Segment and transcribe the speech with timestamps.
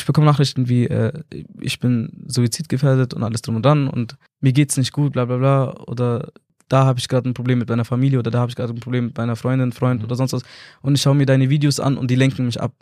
[0.00, 1.12] ich bekomme Nachrichten wie, äh,
[1.60, 5.36] ich bin suizidgefährdet und alles drum und dran und mir geht's nicht gut, bla bla
[5.36, 5.76] bla.
[5.86, 6.32] Oder
[6.68, 8.80] da habe ich gerade ein Problem mit meiner Familie oder da habe ich gerade ein
[8.80, 10.04] Problem mit meiner Freundin, Freund Mhm.
[10.06, 10.42] oder sonst was.
[10.82, 12.72] Und ich schaue mir deine Videos an und die lenken mich ab.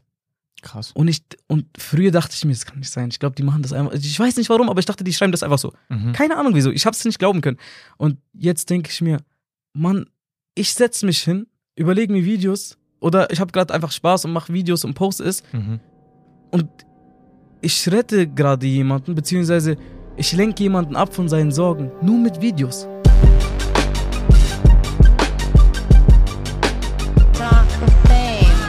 [0.63, 0.91] Krass.
[0.93, 3.09] Und ich, und früher dachte ich mir, das kann nicht sein.
[3.11, 3.93] Ich glaube, die machen das einfach.
[3.93, 5.73] Ich weiß nicht warum, aber ich dachte, die schreiben das einfach so.
[5.91, 6.13] Mhm.
[6.13, 6.71] Keine Ahnung wieso.
[6.71, 7.59] Ich habe es nicht glauben können.
[7.99, 9.19] Und jetzt denke ich mir,
[9.75, 10.07] Mann,
[10.55, 11.47] ich setze mich hin,
[11.77, 15.43] überlege mir Videos oder ich habe gerade einfach Spaß und mache Videos und poste es
[15.53, 15.79] Mhm.
[16.51, 16.69] und
[17.67, 19.77] ich rette gerade jemanden, beziehungsweise
[20.17, 22.87] ich lenke jemanden ab von seinen Sorgen, nur mit Videos.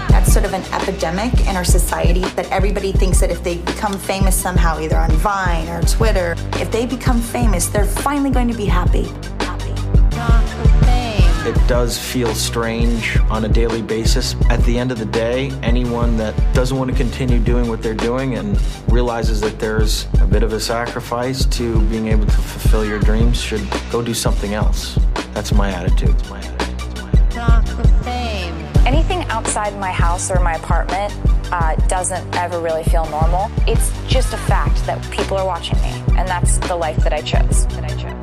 [0.09, 3.93] That's sort of an epidemic in our society that everybody thinks that if they become
[3.93, 8.57] famous somehow, either on Vine or Twitter, if they become famous, they're finally going to
[8.57, 9.05] be happy.
[9.41, 10.56] Happy.
[11.47, 14.35] It does feel strange on a daily basis.
[14.49, 17.93] At the end of the day, anyone that doesn't want to continue doing what they're
[17.93, 22.83] doing and realizes that there's a bit of a sacrifice to being able to fulfill
[22.83, 24.99] your dreams should go do something else.
[25.33, 26.09] That's my attitude.
[26.29, 26.97] My attitude.
[26.97, 27.31] My attitude.
[27.31, 28.53] Talk of fame.
[28.85, 31.13] Anything outside my house or my apartment
[31.53, 33.49] uh, doesn't ever really feel normal.
[33.67, 37.21] It's just a fact that people are watching me, and that's the life that I
[37.21, 37.67] chose.
[37.67, 38.16] That I chose.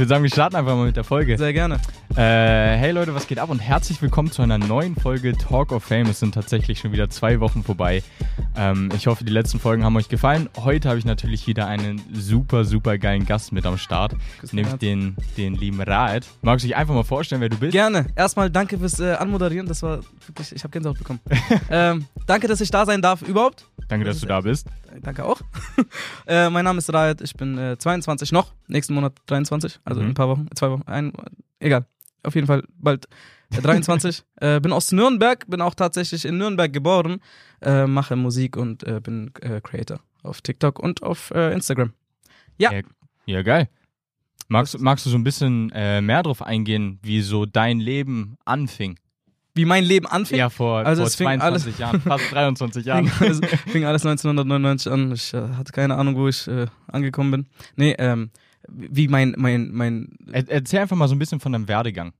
[0.00, 1.36] Würde sagen, wir starten einfach mal mit der Folge.
[1.36, 1.74] Sehr gerne.
[2.16, 5.84] Äh, hey Leute, was geht ab und herzlich willkommen zu einer neuen Folge Talk of
[5.84, 6.08] Fame.
[6.08, 8.02] Es sind tatsächlich schon wieder zwei Wochen vorbei.
[8.56, 10.48] Ähm, ich hoffe, die letzten Folgen haben euch gefallen.
[10.56, 14.16] Heute habe ich natürlich wieder einen super, super geilen Gast mit am Start,
[14.52, 16.26] nämlich den, den lieben Raed.
[16.40, 17.72] Magst du dich einfach mal vorstellen, wer du bist?
[17.72, 18.06] Gerne.
[18.16, 19.68] Erstmal danke fürs äh, Anmoderieren.
[19.68, 21.20] Das war wirklich, ich habe Gänsehaut bekommen.
[21.70, 23.66] ähm, danke, dass ich da sein darf überhaupt.
[23.88, 24.66] Danke, dass du da bist.
[25.02, 25.40] Danke auch.
[26.26, 30.06] äh, mein Name ist Raed, ich bin äh, 22 noch, nächsten Monat 23, also Mhm.
[30.06, 31.12] in ein paar Wochen, zwei Wochen, ein,
[31.60, 31.86] egal.
[32.22, 33.06] Auf jeden Fall bald
[33.50, 34.22] äh, 23.
[34.40, 37.20] äh, bin aus Nürnberg, bin auch tatsächlich in Nürnberg geboren,
[37.62, 41.92] äh, mache Musik und äh, bin äh, Creator auf TikTok und auf äh, Instagram.
[42.58, 42.72] Ja.
[42.72, 42.80] Ja,
[43.26, 43.68] ja geil.
[44.48, 48.98] Magst, magst du so ein bisschen äh, mehr drauf eingehen, wie so dein Leben anfing?
[49.60, 50.38] Wie mein Leben anfing.
[50.38, 53.06] Ja, vor, Also vor es fing 22 Jahren, fast 23 Jahren.
[53.08, 55.12] Fing alles, fing alles 1999 an.
[55.12, 57.46] Ich äh, hatte keine Ahnung, wo ich äh, angekommen bin.
[57.76, 58.30] Nee, ähm,
[58.68, 62.12] wie mein, mein, mein, Er, erzähl einfach mal so ein bisschen von deinem Werdegang.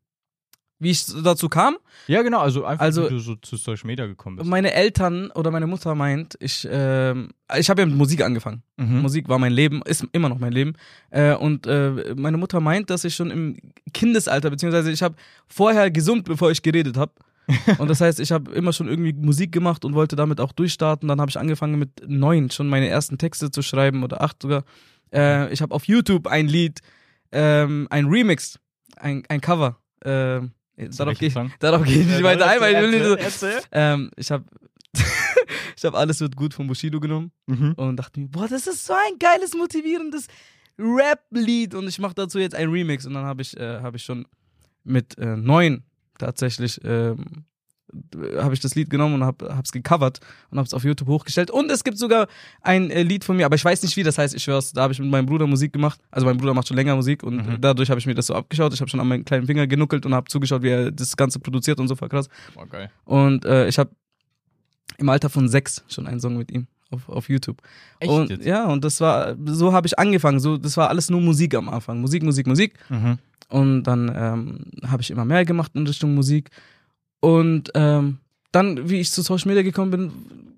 [0.82, 1.76] wie ich dazu kam.
[2.06, 4.48] Ja, genau, also einfach, Also- wie du so zu Social Media gekommen bist.
[4.48, 7.28] Meine Eltern oder meine Mutter meint, ich, ähm,
[7.58, 8.62] ich habe ja mit Musik angefangen.
[8.78, 9.02] Mhm.
[9.02, 10.72] Musik war mein Leben, ist immer noch mein Leben.
[11.10, 13.56] Äh, und äh, meine Mutter meint, dass ich schon im
[13.92, 15.14] Kindesalter, beziehungsweise ich habe
[15.48, 17.12] vorher gesummt, bevor ich geredet habe.
[17.78, 21.08] Und das heißt, ich habe immer schon irgendwie Musik gemacht und wollte damit auch durchstarten.
[21.08, 24.64] Dann habe ich angefangen mit neun schon meine ersten Texte zu schreiben oder acht sogar.
[25.12, 26.80] Äh, ich habe auf YouTube ein Lied,
[27.32, 28.58] ähm, ein Remix,
[28.96, 29.78] ein, ein Cover.
[30.00, 30.40] Äh,
[30.96, 34.10] darauf gehe ich, darauf geh ich nicht weiter ein, weil ich will nicht so, ähm,
[34.16, 34.44] ich habe
[35.76, 37.72] ich hab alles wird gut von Bushido genommen Mhm.
[37.76, 40.26] und dachte mir, boah, das ist so ein geiles, motivierendes
[40.78, 44.02] Rap-Lied und ich mache dazu jetzt ein Remix und dann habe ich, äh, hab ich
[44.02, 44.26] schon
[44.84, 45.84] mit äh, neun
[46.20, 47.44] tatsächlich ähm,
[48.38, 50.20] habe ich das Lied genommen und habe es gecovert
[50.50, 52.28] und habe es auf YouTube hochgestellt und es gibt sogar
[52.62, 54.82] ein äh, Lied von mir, aber ich weiß nicht wie, das heißt, ich schwör's, da
[54.82, 57.36] habe ich mit meinem Bruder Musik gemacht, also mein Bruder macht schon länger Musik und
[57.44, 57.60] Mhm.
[57.60, 60.06] dadurch habe ich mir das so abgeschaut, ich habe schon an meinen kleinen Finger genuckelt
[60.06, 62.28] und habe zugeschaut, wie er das Ganze produziert und so, voll krass.
[62.70, 62.90] Geil.
[63.04, 63.90] Und äh, ich habe
[64.98, 67.60] im Alter von sechs schon einen Song mit ihm auf, auf YouTube.
[67.98, 70.38] Echt und ja, und das war, so habe ich angefangen.
[70.40, 72.00] So, das war alles nur Musik am Anfang.
[72.00, 72.74] Musik, Musik, Musik.
[72.88, 73.18] Mhm.
[73.50, 76.50] Und dann ähm, habe ich immer mehr gemacht in Richtung Musik.
[77.20, 78.18] Und ähm,
[78.52, 80.12] dann, wie ich zu Social Media gekommen bin,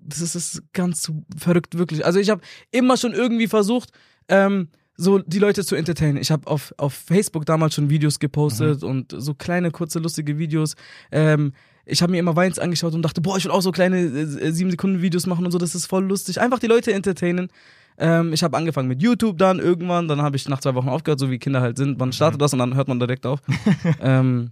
[0.05, 2.05] das ist, das ist ganz verrückt, wirklich.
[2.05, 3.91] Also ich habe immer schon irgendwie versucht,
[4.27, 6.17] ähm, so die Leute zu entertainen.
[6.17, 10.75] Ich habe auf, auf Facebook damals schon Videos gepostet und so kleine, kurze, lustige Videos.
[11.11, 11.53] Ähm,
[11.85, 14.51] ich habe mir immer Weins angeschaut und dachte, boah, ich will auch so kleine äh,
[14.51, 16.39] sieben Sekunden Videos machen und so, das ist voll lustig.
[16.39, 17.49] Einfach die Leute entertainen.
[17.97, 21.19] Ähm, ich habe angefangen mit YouTube dann irgendwann, dann habe ich nach zwei Wochen aufgehört,
[21.19, 21.99] so wie Kinder halt sind.
[21.99, 23.39] Man startet das und dann hört man direkt auf.
[24.01, 24.51] ähm,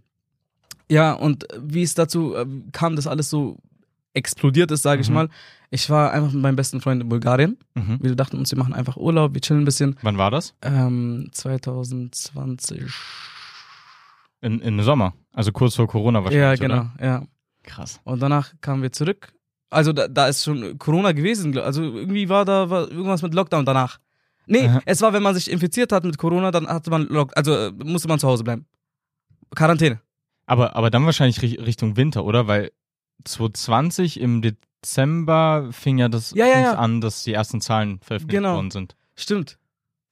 [0.89, 3.57] ja, und wie es dazu äh, kam, dass alles so
[4.13, 5.15] explodiert ist, sage ich Mhm.
[5.15, 5.29] mal.
[5.69, 7.57] Ich war einfach mit meinem besten Freund in Bulgarien.
[7.75, 7.99] Mhm.
[8.01, 9.95] Wir dachten uns, wir machen einfach Urlaub, wir chillen ein bisschen.
[10.01, 10.53] Wann war das?
[10.61, 12.83] Ähm, 2020.
[14.41, 15.13] In, in Sommer.
[15.33, 16.59] Also kurz vor Corona Ja, wahrscheinlich.
[16.59, 16.91] genau, Oder?
[17.05, 17.23] ja.
[17.63, 17.99] Krass.
[18.03, 19.31] Und danach kamen wir zurück.
[19.71, 21.57] Also da, da ist schon Corona gewesen.
[21.57, 23.97] Also irgendwie war da war irgendwas mit Lockdown danach.
[24.45, 24.81] Nee, Aha.
[24.85, 27.71] es war, wenn man sich infiziert hat mit Corona, dann hatte man Lock, also äh,
[27.83, 28.65] musste man zu Hause bleiben.
[29.55, 30.01] Quarantäne.
[30.45, 32.47] Aber, aber dann wahrscheinlich ri- Richtung Winter, oder?
[32.47, 32.71] Weil
[33.25, 36.73] 2020 im Dezember fing ja das Ja, ja, ja.
[36.73, 38.55] an, dass die ersten Zahlen veröffentlicht Genau.
[38.55, 38.95] worden sind.
[39.15, 39.57] Stimmt.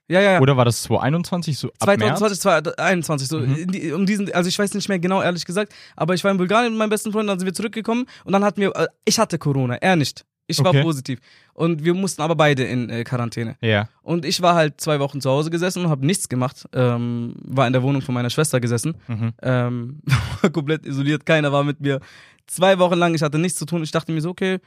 [0.09, 0.39] Ja, ja, ja.
[0.41, 2.19] Oder war das 2021 so ab März?
[2.19, 3.71] 2020, 2021, so Mhm.
[3.71, 6.37] die, um diesen, also ich weiß nicht mehr genau, ehrlich gesagt, aber ich war in
[6.37, 9.19] Bulgarien mit meinem besten Freund, dann sind wir zurückgekommen und dann hatten wir, äh, ich
[9.19, 10.25] hatte Corona, er nicht.
[10.47, 10.81] Ich war Okay.
[10.81, 11.19] positiv.
[11.53, 13.55] Und wir mussten aber beide in äh, Quarantäne.
[13.61, 13.87] Ja.
[14.01, 16.67] Und ich war halt zwei Wochen zu Hause gesessen und habe nichts gemacht.
[16.73, 18.95] Ähm, war in der Wohnung von meiner Schwester gesessen.
[19.07, 19.33] Mhm.
[19.43, 19.99] Ähm,
[20.51, 21.99] komplett isoliert, keiner war mit mir.
[22.47, 23.83] Zwei Wochen lang, ich hatte nichts zu tun.
[23.83, 24.57] Ich dachte mir so, okay,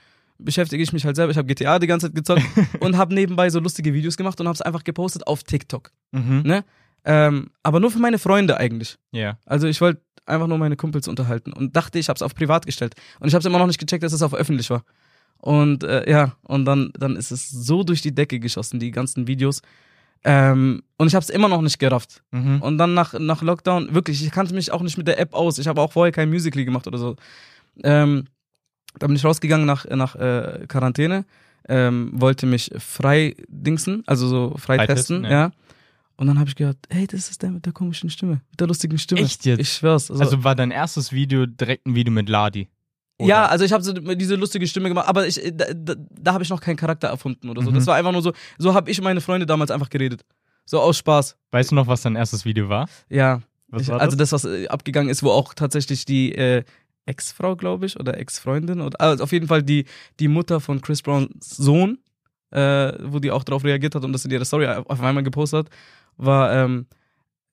[0.44, 1.30] beschäftige ich mich halt selber.
[1.30, 2.42] Ich habe GTA die ganze Zeit gezockt
[2.80, 5.90] und habe nebenbei so lustige Videos gemacht und habe es einfach gepostet auf TikTok.
[6.12, 6.42] Mhm.
[6.44, 6.64] Ne?
[7.04, 8.98] Ähm, aber nur für meine Freunde eigentlich.
[9.10, 9.38] Ja.
[9.46, 12.66] Also ich wollte einfach nur meine Kumpels unterhalten und dachte, ich habe es auf privat
[12.66, 12.94] gestellt.
[13.20, 14.84] Und ich habe es immer noch nicht gecheckt, dass es auf öffentlich war.
[15.38, 19.26] Und äh, ja, und dann, dann ist es so durch die Decke geschossen, die ganzen
[19.26, 19.60] Videos.
[20.24, 22.22] Ähm, und ich habe es immer noch nicht gerafft.
[22.30, 22.62] Mhm.
[22.62, 25.58] Und dann nach, nach Lockdown, wirklich, ich kannte mich auch nicht mit der App aus.
[25.58, 27.16] Ich habe auch vorher kein Musical gemacht oder so.
[27.82, 28.26] Ähm,
[28.98, 31.24] da bin ich rausgegangen nach, nach äh, Quarantäne,
[31.68, 35.30] ähm, wollte mich frei dingsen, also so frei Freitesten, testen, ja.
[35.30, 35.50] ja.
[36.16, 38.66] Und dann habe ich gehört, hey, das ist der mit der komischen Stimme, mit der
[38.66, 39.22] lustigen Stimme.
[39.22, 39.60] Echt jetzt?
[39.60, 40.10] Ich schwör's.
[40.10, 42.68] Also, Also war dein erstes Video direkt ein Video mit Ladi?
[43.18, 43.28] Oder?
[43.28, 46.44] ja, also ich habe so diese lustige Stimme gemacht, aber ich, da, da, da habe
[46.44, 47.70] ich noch keinen Charakter erfunden oder so.
[47.70, 47.74] Mhm.
[47.74, 50.24] Das war einfach nur so, so habe ich meine Freunde damals einfach geredet.
[50.64, 51.36] So aus Spaß.
[51.50, 52.88] Weißt du noch, was dein erstes Video war?
[53.08, 53.40] Ja.
[53.68, 54.30] Was ich, war also das?
[54.30, 56.62] das, was äh, abgegangen ist, wo auch tatsächlich die äh,
[57.06, 59.84] Ex-Frau, glaube ich, oder Ex-Freundin, oder also auf jeden Fall die,
[60.20, 61.98] die Mutter von Chris Browns Sohn,
[62.50, 65.66] äh, wo die auch darauf reagiert hat und das in ihrer Story auf einmal gepostet
[65.66, 65.74] hat,
[66.16, 66.86] war, ähm,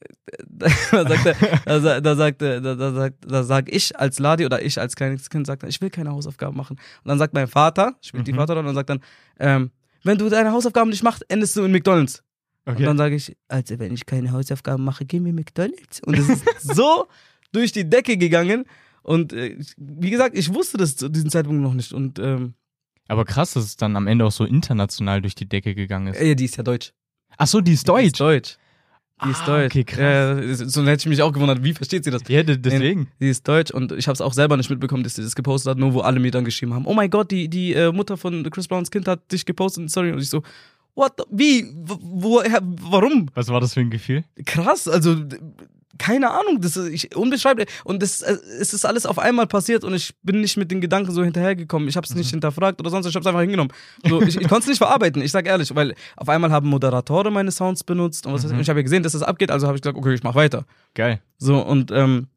[0.50, 0.70] da
[1.08, 4.80] sagt er, da, da sagt, da, da, sagt, da sag ich als Ladi oder ich
[4.80, 6.78] als kleines Kind sagt, ich will keine Hausaufgaben machen.
[7.04, 8.38] Und dann sagt mein Vater, spielt die Mhm.
[8.38, 9.02] Vater und dann sagt dann,
[9.40, 9.72] ähm,
[10.04, 12.24] wenn du deine Hausaufgaben nicht machst, endest du in McDonalds.
[12.66, 12.78] Okay.
[12.78, 16.02] Und dann sage ich, also wenn ich keine Hausaufgaben mache, gehen wir McDonalds.
[16.06, 17.08] Und es ist so
[17.52, 18.66] durch die Decke gegangen.
[19.04, 21.94] Und äh, wie gesagt, ich wusste das zu diesem Zeitpunkt noch nicht.
[21.94, 22.54] Und ähm,
[23.08, 26.20] Aber krass, dass es dann am Ende auch so international durch die Decke gegangen ist.
[26.22, 26.94] äh, die ist ja deutsch.
[27.38, 28.06] Ach so, die ist Die deutsch.
[28.06, 28.58] ist deutsch.
[29.26, 29.72] Die ist Ah, deutsch.
[29.76, 30.62] okay, krass.
[30.62, 32.22] Äh, so hätte ich mich auch gewundert, wie versteht sie das?
[32.30, 33.08] Ja, de- deswegen.
[33.20, 35.72] Die ist deutsch und ich habe es auch selber nicht mitbekommen, dass sie das gepostet
[35.72, 38.16] hat, nur wo alle mir dann geschrieben haben, oh mein Gott, die, die äh, Mutter
[38.16, 40.14] von Chris Browns Kind hat dich gepostet, sorry.
[40.14, 40.42] Und ich so,
[40.96, 43.30] what, the, wie, woher, warum?
[43.34, 44.24] Was war das für ein Gefühl?
[44.46, 45.18] krass, also
[46.00, 49.84] keine Ahnung, das ist ich, unbeschreiblich und das äh, es ist alles auf einmal passiert
[49.84, 51.88] und ich bin nicht mit den Gedanken so hinterhergekommen.
[51.88, 53.72] Ich habe es nicht hinterfragt oder sonst, ich habe es einfach hingenommen.
[54.08, 57.34] So, ich ich konnte es nicht verarbeiten, ich sag ehrlich, weil auf einmal haben Moderatoren
[57.34, 59.68] meine Sounds benutzt und was ich, und ich habe ja gesehen, dass das abgeht, also
[59.68, 60.66] habe ich gesagt, okay, ich mach weiter.
[60.96, 61.22] Geil.
[61.38, 62.28] So und ähm,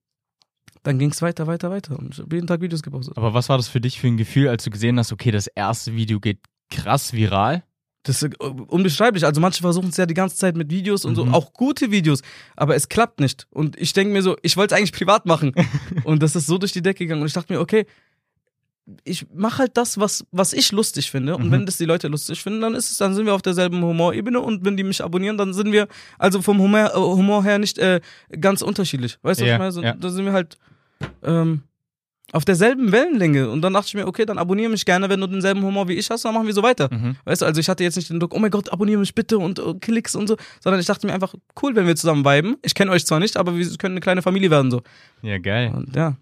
[0.82, 3.16] dann ging es weiter, weiter, weiter und ich habe jeden Tag Videos gepostet.
[3.16, 5.46] Aber was war das für dich für ein Gefühl, als du gesehen hast, okay, das
[5.46, 7.62] erste Video geht krass viral?
[8.04, 9.24] Das ist äh, unbeschreiblich.
[9.24, 11.34] Also manche versuchen es ja die ganze Zeit mit Videos und so, Mhm.
[11.34, 12.20] auch gute Videos,
[12.56, 13.46] aber es klappt nicht.
[13.50, 15.52] Und ich denke mir so, ich wollte es eigentlich privat machen.
[16.04, 17.20] und das ist so durch die Decke gegangen.
[17.22, 17.86] Und ich dachte mir, okay,
[19.04, 21.36] ich mache halt das, was, was ich lustig finde.
[21.36, 21.52] Und Mhm.
[21.52, 24.40] wenn das die Leute lustig finden, dann ist es, dann sind wir auf derselben Humorebene.
[24.40, 25.86] Und wenn die mich abonnieren, dann sind wir
[26.18, 28.00] also vom Humor, äh, Humor her nicht äh,
[28.40, 29.18] ganz unterschiedlich.
[29.22, 29.72] Weißt du, Ja, was ich meine?
[29.72, 29.94] So, ja.
[29.94, 30.58] Da sind wir halt
[31.22, 31.62] ähm,
[32.32, 33.48] auf derselben Wellenlänge.
[33.50, 35.92] Und dann dachte ich mir, okay, dann abonniere mich gerne, wenn du denselben Humor wie
[35.94, 36.88] ich hast, dann machen wir so weiter.
[36.92, 37.16] Mhm.
[37.24, 39.38] Weißt du, also ich hatte jetzt nicht den Druck, oh mein Gott, abonniere mich bitte
[39.38, 42.56] und äh, Klicks und so, sondern ich dachte mir einfach, cool, wenn wir zusammen viben.
[42.62, 44.82] Ich kenne euch zwar nicht, aber wir können eine kleine Familie werden so.
[45.22, 45.72] Ja, geil.
[45.74, 46.16] Und ja,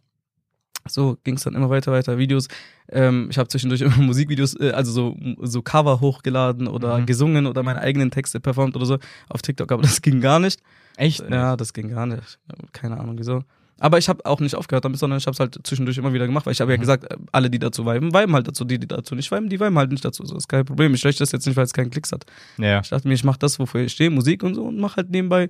[0.89, 2.19] so ging es dann immer weiter, weiter.
[2.19, 2.49] Videos.
[2.91, 7.07] Ähm, ich habe zwischendurch immer Musikvideos, äh, also so, so Cover hochgeladen oder Mhm.
[7.07, 8.99] gesungen oder meine eigenen Texte performt oder so
[9.29, 10.61] auf TikTok, aber das ging gar nicht.
[10.97, 11.25] Echt?
[11.31, 12.39] Ja, das ging gar nicht.
[12.73, 13.45] Keine Ahnung wieso.
[13.81, 16.27] Aber ich habe auch nicht aufgehört damit, sondern ich habe es halt zwischendurch immer wieder
[16.27, 16.81] gemacht, weil ich habe ja Mhm.
[16.83, 18.65] gesagt, äh, alle, die dazu viben, viben halt dazu.
[18.65, 20.25] Die, die dazu nicht viben, die viben halt nicht dazu.
[20.25, 20.95] So ist kein Problem.
[20.95, 22.25] Ich lösche das jetzt nicht, weil es keinen Klicks hat.
[22.59, 22.81] Ja.
[22.81, 25.11] Ich dachte mir, ich mache das, wofür ich stehe, Musik und so, und mache halt
[25.11, 25.49] nebenbei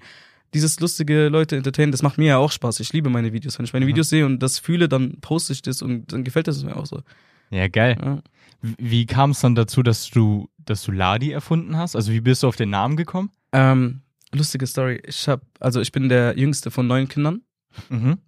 [0.54, 1.92] dieses lustige Leute entertainen.
[1.92, 2.80] Das macht mir ja auch Spaß.
[2.80, 3.58] Ich liebe meine Videos.
[3.58, 3.90] Wenn ich meine Mhm.
[3.90, 6.86] Videos sehe und das fühle, dann poste ich das und dann gefällt das mir auch
[6.86, 7.02] so.
[7.50, 7.96] Ja, geil.
[8.02, 8.22] Ja.
[8.62, 11.96] Wie kam es dann dazu, dass du, dass du Ladi erfunden hast?
[11.96, 13.30] Also wie bist du auf den Namen gekommen?
[13.52, 14.02] Ähm,
[14.32, 15.00] lustige Story.
[15.06, 17.40] Ich habe, also ich bin der jüngste von neun Kindern.
[17.88, 18.18] Mhm.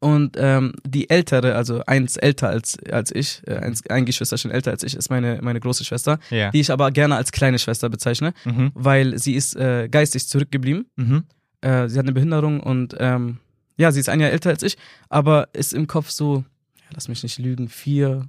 [0.00, 4.70] Und ähm, die ältere, also eins älter als, als ich, äh, eins, ein Geschwisterchen älter
[4.70, 6.50] als ich, ist meine, meine große Schwester, Ja.
[6.50, 8.70] die ich aber gerne als kleine Schwester bezeichne, Mhm.
[8.74, 10.86] weil sie ist äh, geistig zurückgeblieben.
[10.96, 11.24] Mhm.
[11.62, 13.38] Äh, sie hat eine Behinderung und ähm,
[13.78, 14.76] ja, sie ist ein Jahr älter als ich,
[15.08, 16.44] aber ist im Kopf so,
[16.76, 18.28] ja, lass mich nicht lügen, vier,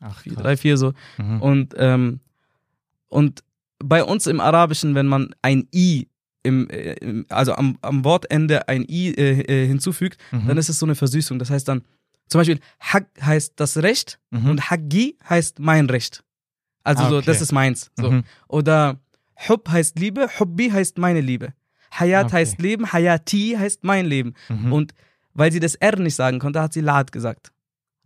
[0.00, 0.94] Ach, vier drei, vier so.
[1.18, 1.40] Mhm.
[1.42, 2.20] Und, ähm,
[3.08, 3.44] und
[3.78, 6.08] bei uns im Arabischen, wenn man ein I
[6.44, 10.46] im, äh, im also am, am Wortende ein I äh, äh, hinzufügt, Mhm.
[10.46, 11.38] dann ist es so eine Versüßung.
[11.40, 11.82] Das heißt dann,
[12.28, 14.50] zum Beispiel, Haq heißt das Recht Mhm.
[14.50, 16.22] und Haggi heißt mein Recht.
[16.84, 17.26] Also Ah, so, okay.
[17.26, 17.90] das ist meins.
[17.96, 18.10] So.
[18.10, 18.24] Mhm.
[18.48, 19.00] Oder
[19.48, 21.54] Hub heißt Liebe, Hubbi heißt meine Liebe.
[21.98, 22.36] Hayat Okay.
[22.36, 24.34] heißt Leben, Hayati heißt mein Leben.
[24.48, 24.72] Mhm.
[24.72, 24.94] Und
[25.32, 27.50] weil sie das R nicht sagen konnte, hat sie Lad gesagt.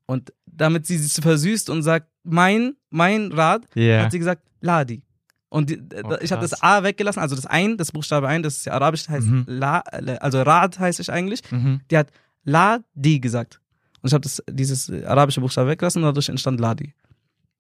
[0.07, 4.05] Und damit sie es versüßt und sagt, mein, mein Rad, Ja.
[4.05, 5.03] hat sie gesagt, Ladi.
[5.51, 6.63] Und die, Oh, ich habe das.
[6.63, 9.45] A weggelassen, also das Ein, das Buchstabe Ein, das ist ja arabisch, heißt Mhm.
[9.47, 11.41] La, also Rad heißt ich eigentlich.
[11.51, 11.81] Mhm.
[11.91, 12.09] Die hat
[12.45, 13.61] Ladi gesagt.
[14.03, 16.95] Und ich habe das dieses arabische Buchstabe weggelassen und dadurch entstand Ladi.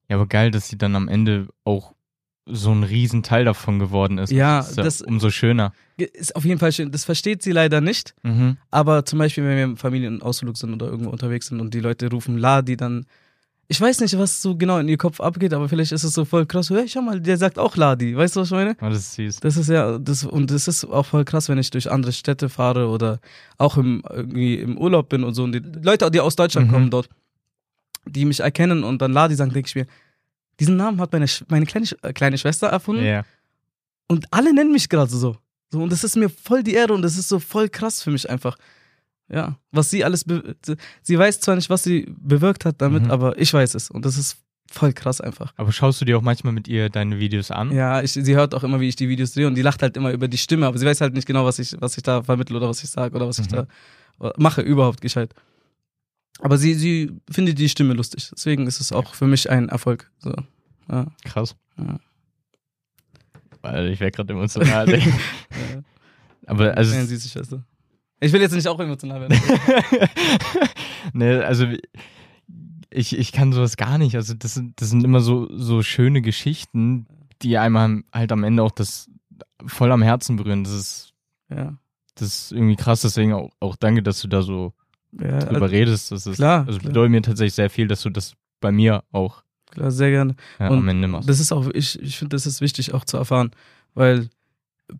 [0.08, 1.94] Ja, aber geil, dass sie dann am Ende auch
[2.50, 4.30] so ein Riesenteil davon geworden ist.
[4.32, 5.72] Ja, ist ja das- umso schöner.
[5.98, 6.90] Ist auf jeden Fall schön.
[6.90, 8.14] Das versteht sie leider nicht.
[8.22, 8.56] Mhm.
[8.70, 12.10] Aber zum Beispiel, wenn wir im Familienausflug sind oder irgendwo unterwegs sind und die Leute
[12.10, 13.04] rufen Ladi, dann.
[13.70, 16.24] Ich weiß nicht, was so genau in ihr Kopf abgeht, aber vielleicht ist es so
[16.24, 16.70] voll krass.
[16.70, 18.16] Hey, schau mal, der sagt auch Ladi.
[18.16, 18.74] Weißt du, was ich meine?
[18.80, 19.40] Oh, das ist süß.
[19.40, 22.48] Das ist ja, das, und das ist auch voll krass, wenn ich durch andere Städte
[22.48, 23.20] fahre oder
[23.58, 25.44] auch im, irgendwie im Urlaub bin und so.
[25.44, 26.72] Und die Leute, die aus Deutschland Mhm.
[26.72, 27.10] kommen dort,
[28.06, 29.86] die mich erkennen und dann Ladi sagen, denke ich mir,
[30.58, 33.04] diesen Namen hat meine, meine kleine, äh, kleine Schwester erfunden.
[33.04, 33.24] Ja.
[34.08, 35.36] Und alle nennen mich gerade so.
[35.70, 35.78] so.
[35.82, 38.30] Und das ist mir voll die Ehre und das ist so voll krass für mich
[38.30, 38.56] einfach.
[39.30, 40.24] Ja, was sie alles,
[41.02, 43.10] sie weiß zwar nicht, was sie bewirkt hat damit, Mhm.
[43.10, 43.90] aber ich weiß es.
[43.90, 44.38] Und das ist
[44.70, 45.52] voll krass einfach.
[45.56, 47.70] Aber schaust du dir auch manchmal mit ihr deine Videos an?
[47.72, 49.96] Ja, ich, sie hört auch immer, wie ich die Videos drehe und die lacht halt
[49.98, 52.22] immer über die Stimme, aber sie weiß halt nicht genau, was ich, was ich da
[52.22, 53.66] vermittle oder was ich sage oder was ich Mhm.
[54.20, 55.34] da mache, überhaupt gescheit.
[56.40, 58.30] Aber sie, sie findet die Stimme lustig.
[58.34, 60.10] Deswegen ist es auch für mich ein Erfolg.
[60.18, 60.32] So.
[60.90, 61.06] Ja.
[61.24, 61.54] Krass.
[61.78, 61.98] Ja.
[63.62, 64.88] Weil ich wäre gerade emotional.
[64.98, 65.82] Ja.
[66.46, 67.62] Aber also Eine süße Schwester.
[68.20, 69.40] Ich will jetzt nicht auch emotional werden.
[71.12, 71.66] ne, also
[72.90, 74.16] ich, ich kann sowas gar nicht.
[74.16, 77.06] Also das sind, das sind immer so, so schöne Geschichten,
[77.42, 79.08] die einem halt am Ende auch das
[79.66, 80.64] voll am Herzen berühren.
[80.64, 81.14] Das ist,
[81.48, 81.76] ja.
[82.14, 83.02] das ist irgendwie krass.
[83.02, 84.72] Deswegen auch, auch danke, dass du da so
[85.12, 86.10] ja drüber redest.
[86.10, 86.90] Das ist, klar, also klar.
[86.90, 90.34] bedeutet mir tatsächlich sehr viel, dass du das bei mir auch klar, sehr gerne.
[90.58, 91.28] ja, Und am Ende machst.
[91.28, 93.52] Das ist auch, ich, ich finde, das ist wichtig auch zu erfahren,
[93.94, 94.28] weil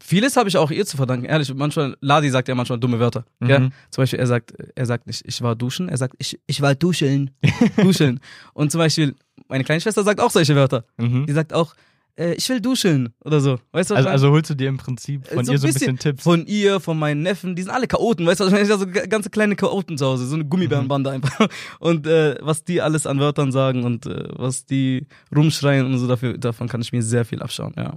[0.02, 1.26] vieles habe ich auch ihr zu verdanken.
[1.26, 3.24] Ehrlich, manchmal, Ladi sagt ja manchmal dumme Wörter.
[3.40, 3.60] Ja?
[3.60, 3.72] Mhm.
[3.90, 6.74] Zum Beispiel, er sagt, er sagt nicht, ich war duschen, er sagt, ich, ich war
[6.74, 7.30] duscheln.
[7.76, 8.20] duscheln.
[8.54, 9.14] Und zum Beispiel,
[9.48, 10.84] meine kleine Schwester sagt auch solche Wörter.
[10.98, 11.26] Mhm.
[11.26, 11.74] Die sagt auch,
[12.18, 13.58] äh, ich will duscheln oder so.
[13.72, 15.98] Weißt du, was Also, also holst du dir im Prinzip von ihr so ein bisschen
[15.98, 16.22] Tipps.
[16.22, 18.66] Von ihr, von meinen Neffen, die sind alle Chaoten, weißt du, ich meine?
[18.66, 21.48] so ganze kleine Chaoten zu Hause, so eine Gummibärenbande einfach.
[21.78, 26.06] Und äh, was die alles an Wörtern sagen und äh, was die rumschreien und so,
[26.06, 27.94] dafür, davon kann ich mir sehr viel abschauen, ja.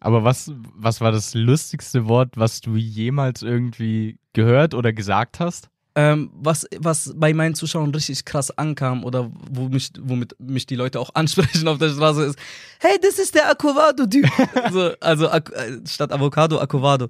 [0.00, 5.68] Aber was, was war das lustigste Wort, was du jemals irgendwie gehört oder gesagt hast?
[5.96, 10.74] Ähm, was, was bei meinen Zuschauern richtig krass ankam oder wo mich, womit mich die
[10.74, 12.38] Leute auch ansprechen auf der Straße ist,
[12.80, 14.26] hey, das ist der Acovado-Typ.
[14.72, 15.42] so, also äh,
[15.86, 17.08] statt Avocado, Acovado.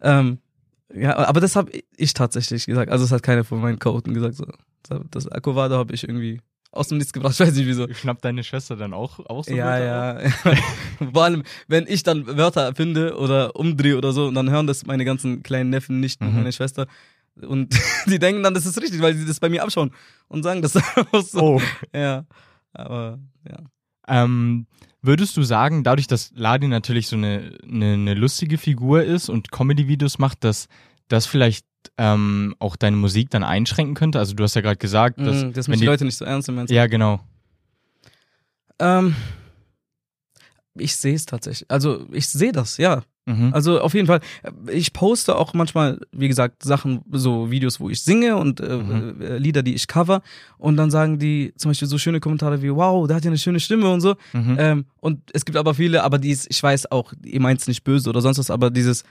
[0.00, 0.38] Ähm,
[0.94, 2.90] ja, aber das habe ich tatsächlich gesagt.
[2.90, 4.36] Also das hat keiner von meinen Chaoten gesagt.
[4.36, 4.46] So.
[5.10, 6.40] Das Acovado habe ich irgendwie
[6.72, 7.34] aus dem Nichts gebracht.
[7.34, 7.86] Ich weiß nicht wieso.
[7.92, 10.56] Schnappt deine Schwester dann auch, auch so Ja, Wörter ja.
[11.12, 14.84] Vor allem, wenn ich dann Wörter finde oder umdrehe oder so, und dann hören das
[14.86, 16.34] meine ganzen kleinen Neffen nicht, Mhm.
[16.34, 16.86] meine Schwester.
[17.40, 17.74] Und
[18.06, 19.92] die denken dann, das ist richtig, weil sie das bei mir abschauen
[20.28, 20.76] und sagen das
[21.12, 21.40] auch so.
[21.40, 21.62] Oh.
[21.94, 22.24] Ja.
[22.72, 23.58] Aber, ja.
[24.08, 24.66] Ähm,
[25.02, 29.50] würdest du sagen, dadurch, dass Ladi natürlich so eine, eine, eine lustige Figur ist und
[29.52, 30.68] Comedy-Videos macht, dass
[31.08, 31.66] das vielleicht
[31.98, 34.18] ähm, auch deine Musik dann einschränken könnte?
[34.18, 36.24] Also du hast ja gerade gesagt, dass, Mm, dass wenn mich die Leute nicht so
[36.24, 36.66] ernst nehmen.
[36.68, 37.20] ja genau.
[38.78, 39.14] Ähm,
[40.74, 41.70] ich sehe es tatsächlich.
[41.70, 43.02] Also, ich sehe das, ja.
[43.26, 43.50] Mhm.
[43.54, 44.18] Also auf jeden Fall,
[44.68, 49.20] ich poste auch manchmal, wie gesagt, Sachen, so Videos, wo ich singe und äh, Mhm.
[49.22, 50.22] äh, Lieder, die ich cover.
[50.58, 53.38] Und dann sagen die zum Beispiel so schöne Kommentare wie, wow, der hat ja eine
[53.38, 54.16] schöne Stimme und so.
[54.32, 54.56] Mhm.
[54.58, 57.68] Ähm, und es gibt aber viele, aber die ist, ich weiß auch, ihr meint es
[57.68, 59.04] nicht böse oder sonst was, aber dieses,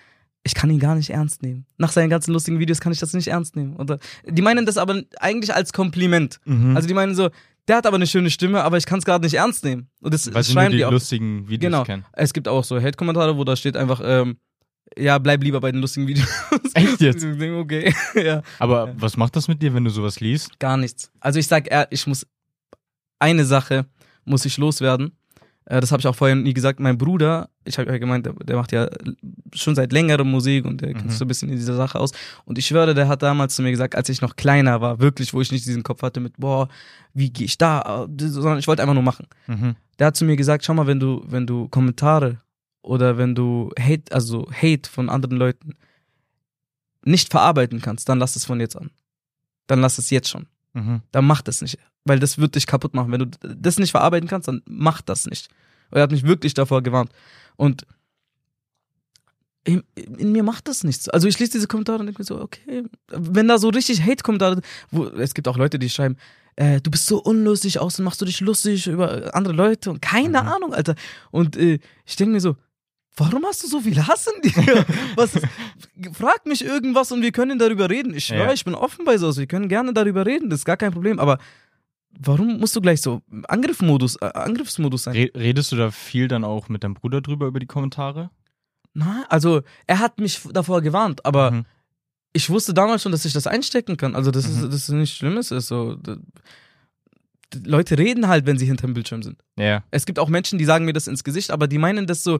[0.44, 1.66] ich kann ihn gar nicht ernst nehmen.
[1.78, 3.76] Nach seinen ganzen lustigen Videos kann ich das nicht ernst nehmen.
[3.76, 6.40] Oder, die meinen das aber eigentlich als Kompliment.
[6.46, 6.76] Mhm.
[6.76, 7.30] Also die meinen so,
[7.68, 9.88] der hat aber eine schöne Stimme, aber ich kann es gerade nicht ernst nehmen.
[10.02, 10.92] Und das Weil schreiben die, die auch.
[10.92, 11.84] lustigen Videos Genau.
[11.84, 12.06] kennen.
[12.14, 14.38] Es gibt auch so Hate-Kommentare, wo da steht einfach, ähm,
[14.98, 16.28] ja, bleib lieber bei den lustigen Videos.
[16.74, 17.24] Echt jetzt?
[17.24, 18.42] Okay, ja.
[18.58, 20.60] Aber was macht das mit dir, wenn du sowas liest?
[20.60, 21.12] Gar nichts.
[21.20, 22.26] Also ich sag ich muss,
[23.20, 23.86] eine Sache
[24.26, 25.12] muss ich loswerden.
[25.72, 26.80] Äh, Das habe ich auch vorher nie gesagt.
[26.80, 28.90] Mein Bruder, ich habe ja gemeint, der, der macht ja
[29.54, 31.12] schon seit längerem Musik und der kennt Mhm.
[31.12, 32.12] so ein bisschen in dieser Sache aus.
[32.46, 35.34] Und ich schwöre, der hat damals zu mir gesagt, als ich noch kleiner war, wirklich,
[35.34, 36.68] wo ich nicht diesen Kopf hatte mit, boah,
[37.14, 39.28] wie gehe ich da, sondern ich wollte einfach nur machen.
[39.48, 39.76] Mhm.
[40.00, 42.38] der hat zu mir gesagt, schau mal, wenn du, wenn du Kommentare
[42.82, 45.76] oder wenn du Hate, also Hate von anderen Leuten
[47.06, 48.92] nicht verarbeiten kannst, dann lass es von jetzt an.
[49.68, 50.48] Dann lass es jetzt schon.
[50.74, 51.02] Mhm.
[51.12, 51.78] Dann mach das nicht.
[52.06, 53.12] Weil das wird dich kaputt machen.
[53.12, 55.50] Wenn du das nicht verarbeiten kannst, dann mach das nicht.
[55.92, 57.12] Und er hat mich wirklich davor gewarnt.
[57.58, 57.86] Und
[59.64, 61.08] in, in mir macht das nichts.
[61.10, 64.62] Also ich lese diese Kommentare und denke mir so, okay, wenn da so richtig Hate-Kommentare,
[64.90, 66.18] wo es gibt auch Leute, die schreiben,
[66.56, 70.42] äh, du bist so unlustig, außen machst du dich lustig über andere Leute und keine
[70.42, 70.48] Mhm.
[70.48, 70.96] Ahnung, Alter.
[71.30, 72.56] Und äh, ich denke mir so,
[73.16, 74.86] warum hast du so viel Hass in dir?
[75.16, 75.46] Was ist,
[76.14, 78.16] frag mich irgendwas und wir können darüber reden.
[78.16, 78.54] Ich schwöre, Ja.
[78.54, 79.38] ich bin offen bei sowas.
[79.38, 81.20] Wir können gerne darüber reden, das ist gar kein Problem.
[81.20, 81.38] Aber
[82.20, 85.16] warum musst du gleich so Angriffsmodus, äh, Angriffsmodus sein?
[85.16, 88.30] Re redest du da viel dann auch mit deinem Bruder drüber über die Kommentare?
[88.94, 91.66] Na, also er hat mich davor gewarnt, aber Mhm.
[92.34, 94.16] ich wusste damals schon, dass ich das einstecken kann.
[94.16, 94.56] Also das Mhm.
[94.56, 95.98] ist das ist nichts Schlimmes ist so.
[97.66, 99.42] Leute reden halt, wenn sie hinterm Bildschirm sind.
[99.58, 99.84] Ja.
[99.92, 102.40] Es gibt auch Menschen, die sagen mir das ins Gesicht, aber die meinen das so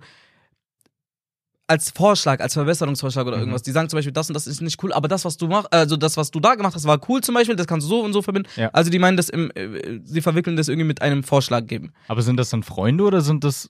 [1.72, 3.44] als Vorschlag, als Verbesserungsvorschlag oder Mhm.
[3.44, 3.64] irgendwas.
[3.64, 5.72] Die sagen zum Beispiel, das und das ist nicht cool, aber das, was du machst,
[5.74, 8.02] also das, was du da gemacht hast, war cool zum Beispiel, das kannst du so
[8.04, 8.50] und so verbinden.
[8.58, 8.70] Ja.
[8.74, 11.94] Also die meinen das im, äh, sie verwickeln das irgendwie mit einem Vorschlag geben.
[12.08, 13.70] Aber sind das dann Freunde oder sind das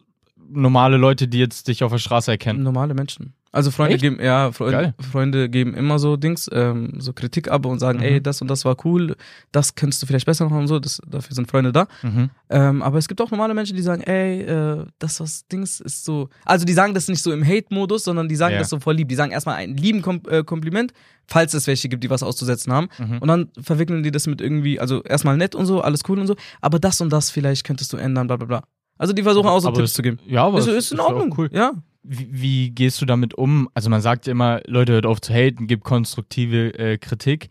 [0.49, 2.63] normale Leute, die jetzt dich auf der Straße erkennen?
[2.63, 3.33] Normale Menschen.
[3.53, 4.01] Also Freunde Echt?
[4.01, 4.93] geben, ja, Freunde, Geil.
[5.11, 8.05] Freunde geben immer so Dings, ähm, so Kritik ab und sagen, Mhm.
[8.05, 9.15] ey, das und das war cool,
[9.51, 11.87] das könntest du vielleicht besser machen und so, das, dafür sind Freunde da.
[12.01, 12.29] Mhm.
[12.49, 16.05] Ähm, aber es gibt auch normale Menschen, die sagen, ey, äh, das was Dings ist
[16.05, 16.29] so.
[16.45, 18.59] Also die sagen das nicht so im Hate-Modus, sondern die sagen Ja.
[18.59, 19.09] das so voll lieb.
[19.09, 20.93] Die sagen erstmal einen lieben Kom äh, Kompliment,
[21.27, 22.87] falls es welche gibt, die was auszusetzen haben.
[22.99, 23.17] Mhm.
[23.17, 26.27] Und dann verwickeln die das mit irgendwie, also erstmal nett und so, alles cool und
[26.27, 28.63] so, aber das und das vielleicht könntest du ändern, bla bla bla.
[28.97, 30.19] Also die versuchen auch so Aber Tipps es- zu geben.
[30.25, 31.33] Ja, aber Ist, es ist in Ordnung.
[31.37, 31.49] cool.
[31.51, 31.73] Ja.
[32.03, 33.69] Wie, wie gehst du damit um?
[33.73, 37.49] Also man sagt ja immer, Leute, hört auf zu haten, gibt konstruktive äh, Kritik.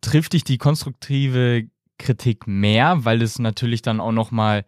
[0.00, 1.66] Trifft dich die konstruktive
[1.98, 4.64] Kritik mehr, weil es natürlich dann auch nochmal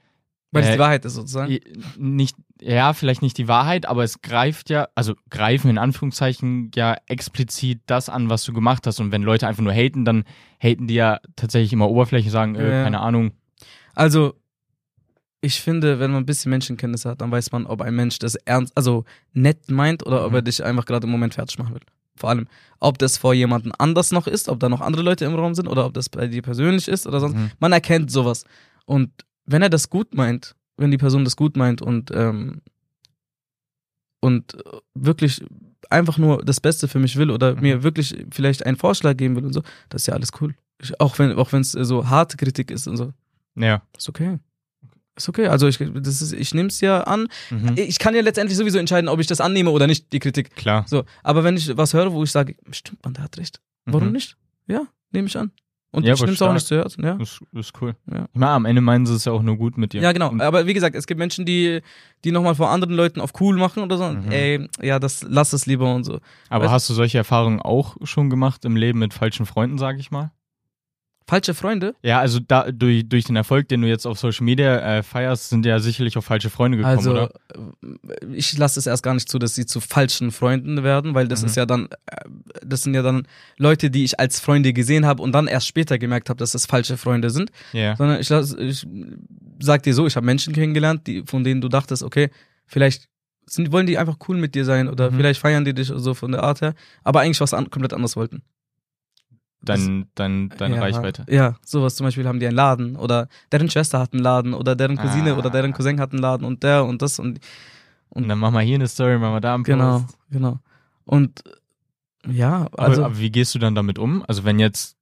[0.50, 1.58] Weil es Äh, die Wahrheit ist sozusagen.
[1.96, 6.96] nicht, ja, vielleicht nicht die Wahrheit, aber es greift ja, also greifen in Anführungszeichen ja
[7.06, 8.98] explizit das an, was du gemacht hast.
[9.00, 10.24] Und wenn Leute einfach nur haten, dann
[10.60, 12.82] haten die ja tatsächlich immer Oberfläche, sagen, äh, Ja.
[12.82, 13.32] keine Ahnung.
[13.94, 14.34] Also,
[15.42, 18.34] ich finde, wenn man ein bisschen Menschenkenntnis hat, dann weiß man, ob ein Mensch das
[18.34, 20.36] ernst, also nett meint oder ob Mhm.
[20.36, 21.80] er dich einfach gerade im Moment fertig machen will.
[22.16, 22.46] Vor allem,
[22.80, 25.66] ob das vor jemandem anders noch ist, ob da noch andere Leute im Raum sind
[25.68, 27.34] oder ob das bei dir persönlich ist oder sonst.
[27.36, 27.50] Mhm.
[27.58, 28.44] Man erkennt sowas.
[28.84, 29.10] Und
[29.46, 32.60] wenn er das gut meint, wenn die Person das gut meint und, ähm,
[34.20, 34.56] und
[34.94, 35.42] wirklich
[35.88, 37.62] einfach nur das Beste für mich will oder Mhm.
[37.62, 40.54] mir wirklich vielleicht einen Vorschlag geben will und so, das ist ja alles cool.
[40.82, 43.12] Ich, auch wenn auch wenn es so harte Kritik ist und so.
[43.56, 43.82] Ja.
[43.96, 44.38] Ist okay.
[45.20, 45.46] Ist okay.
[45.48, 47.28] Also ich, das ist, ich nehme es ja an.
[47.50, 47.74] Mhm.
[47.76, 50.56] Ich kann ja letztendlich sowieso entscheiden, ob ich das annehme oder nicht, die Kritik.
[50.56, 50.84] Klar.
[50.88, 53.60] So, aber wenn ich was höre, wo ich sage, stimmt, man, der hat recht.
[53.84, 54.12] Warum Mhm.
[54.14, 54.36] nicht?
[54.66, 55.50] Ja, nehme ich an.
[55.92, 57.14] Und Ja, ich nehme es auch nicht zu Herzen, ja.
[57.16, 57.96] Das ist cool.
[58.08, 58.26] Ja.
[58.32, 60.00] Ich meine, am Ende meinen sie es ja auch nur gut mit dir.
[60.00, 60.32] Ja, genau.
[60.38, 61.80] Aber wie gesagt, es gibt Menschen, die,
[62.24, 64.04] die nochmal vor anderen Leuten auf cool machen oder so.
[64.08, 64.30] Mhm.
[64.30, 66.20] Ey, ja, das lass es lieber und so.
[66.48, 69.98] aber weißt- hast du solche Erfahrungen auch schon gemacht im Leben mit falschen Freunden, sag
[69.98, 70.30] ich mal?
[71.30, 71.94] Falsche Freunde.
[72.02, 75.48] Ja, also da, durch, durch den Erfolg, den du jetzt auf Social Media äh, feierst,
[75.48, 77.30] sind ja sicherlich auch falsche Freunde gekommen, Also, oder?
[77.54, 81.28] äh, ich lasse es erst gar nicht zu, dass sie zu falschen Freunden werden, weil
[81.28, 81.46] das Mhm.
[81.46, 82.16] ist ja dann, äh,
[82.66, 85.98] das sind ja dann Leute, die ich als Freunde gesehen habe und dann erst später
[85.98, 87.50] gemerkt habe, dass das falsche Freunde sind.
[87.72, 87.96] Ja.
[87.96, 88.86] Sondern ich, lass, ich
[89.60, 92.30] sag dir so, ich habe Menschen kennengelernt, die, von denen du dachtest, okay,
[92.66, 93.08] vielleicht
[93.46, 95.16] sind, wollen die einfach cool mit dir sein oder Mhm.
[95.16, 98.16] vielleicht feiern die dich so von der Art her, aber eigentlich was an, komplett anderes
[98.16, 98.42] wollten.
[99.62, 101.26] Dein, dein, deine ja, Reichweite.
[101.28, 104.74] Ja, sowas zum Beispiel haben die einen Laden oder deren Schwester hat einen Laden oder
[104.74, 105.38] deren Cousine Ah.
[105.38, 107.40] oder deren Cousin hat einen Laden und der und das und
[108.08, 110.18] Und dann machen wir hier eine Story, machen wir da einen Genau, Post.
[110.30, 110.58] genau.
[111.04, 111.42] Und
[112.26, 114.24] ja, Aber, also aber wie gehst du dann damit um?
[114.26, 114.96] Also wenn jetzt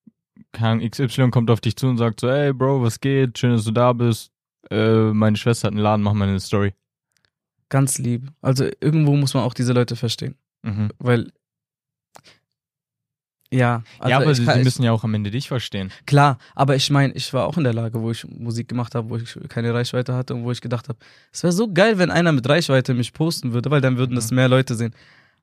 [0.58, 3.38] Ahnung, XY kommt auf dich zu und sagt so, hey Bro, was geht?
[3.38, 4.30] Schön, dass du da bist.
[4.70, 6.74] Äh, meine Schwester hat einen Laden, mach mal eine Story.
[7.68, 8.28] ganz lieb.
[8.40, 10.90] Also irgendwo muss man auch diese Leute verstehen, Mhm.
[10.98, 11.30] weil
[13.50, 15.90] ja, also ja, aber sie, kann, müssen ja auch am Ende dich verstehen.
[16.06, 19.08] klar, aber ich meine, ich war auch in der Lage, wo ich Musik gemacht habe,
[19.08, 20.98] wo ich keine Reichweite hatte und wo ich gedacht habe,
[21.32, 24.30] es wäre so geil, wenn einer mit Reichweite mich posten würde, weil dann würden das
[24.30, 24.36] Mhm.
[24.36, 24.92] mehr Leute sehen.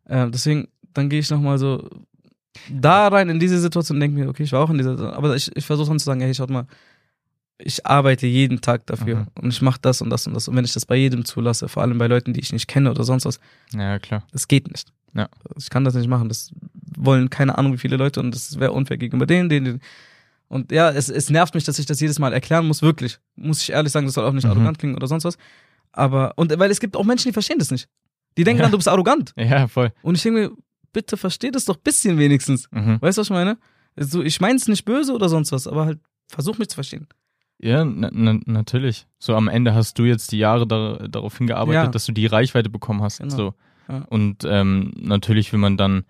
[0.07, 1.89] Ähm, deswegen, dann gehe ich nochmal so
[2.69, 5.35] da rein in diese Situation und denke mir, okay, ich war auch in dieser, aber
[5.35, 6.67] ich, ich versuche dann zu sagen, hey, schaut mal,
[7.57, 9.27] ich arbeite jeden Tag dafür Mhm.
[9.41, 10.47] und ich mache das und das und das.
[10.47, 12.91] Und wenn ich das bei jedem zulasse, vor allem bei Leuten, die ich nicht kenne
[12.91, 13.39] oder sonst was,
[13.73, 14.23] Ja, klar.
[14.31, 14.89] das geht nicht.
[15.15, 15.29] Ja.
[15.57, 16.27] Ich kann das nicht machen.
[16.29, 16.51] Das
[16.97, 19.81] wollen keine Ahnung wie viele Leute und das wäre unfair gegenüber denen, denen.
[20.47, 23.17] Und ja, es, es nervt mich, dass ich das jedes Mal erklären muss, wirklich.
[23.35, 24.51] Muss ich ehrlich sagen, das soll auch nicht Mhm.
[24.51, 25.37] arrogant klingen oder sonst was.
[25.91, 27.87] Aber, und weil es gibt auch Menschen, die verstehen das nicht.
[28.37, 28.63] Die denken Ja.
[28.65, 29.33] dann, du bist arrogant.
[29.37, 29.91] Ja, voll.
[30.01, 30.51] Und ich denke mir,
[30.93, 32.67] bitte versteh das doch ein bisschen wenigstens.
[32.71, 33.01] Mhm.
[33.01, 33.57] Weißt du, was ich meine?
[33.97, 37.07] So, ich meine es nicht böse oder sonst was, aber halt versuch mich zu verstehen.
[37.59, 39.07] Ja, na, na, natürlich.
[39.17, 41.87] So am Ende hast du jetzt die Jahre da, darauf hingearbeitet, Ja.
[41.87, 43.19] dass du die Reichweite bekommen hast.
[43.19, 43.35] Genau.
[43.35, 43.53] So.
[44.09, 46.05] Und ähm, natürlich will man dann,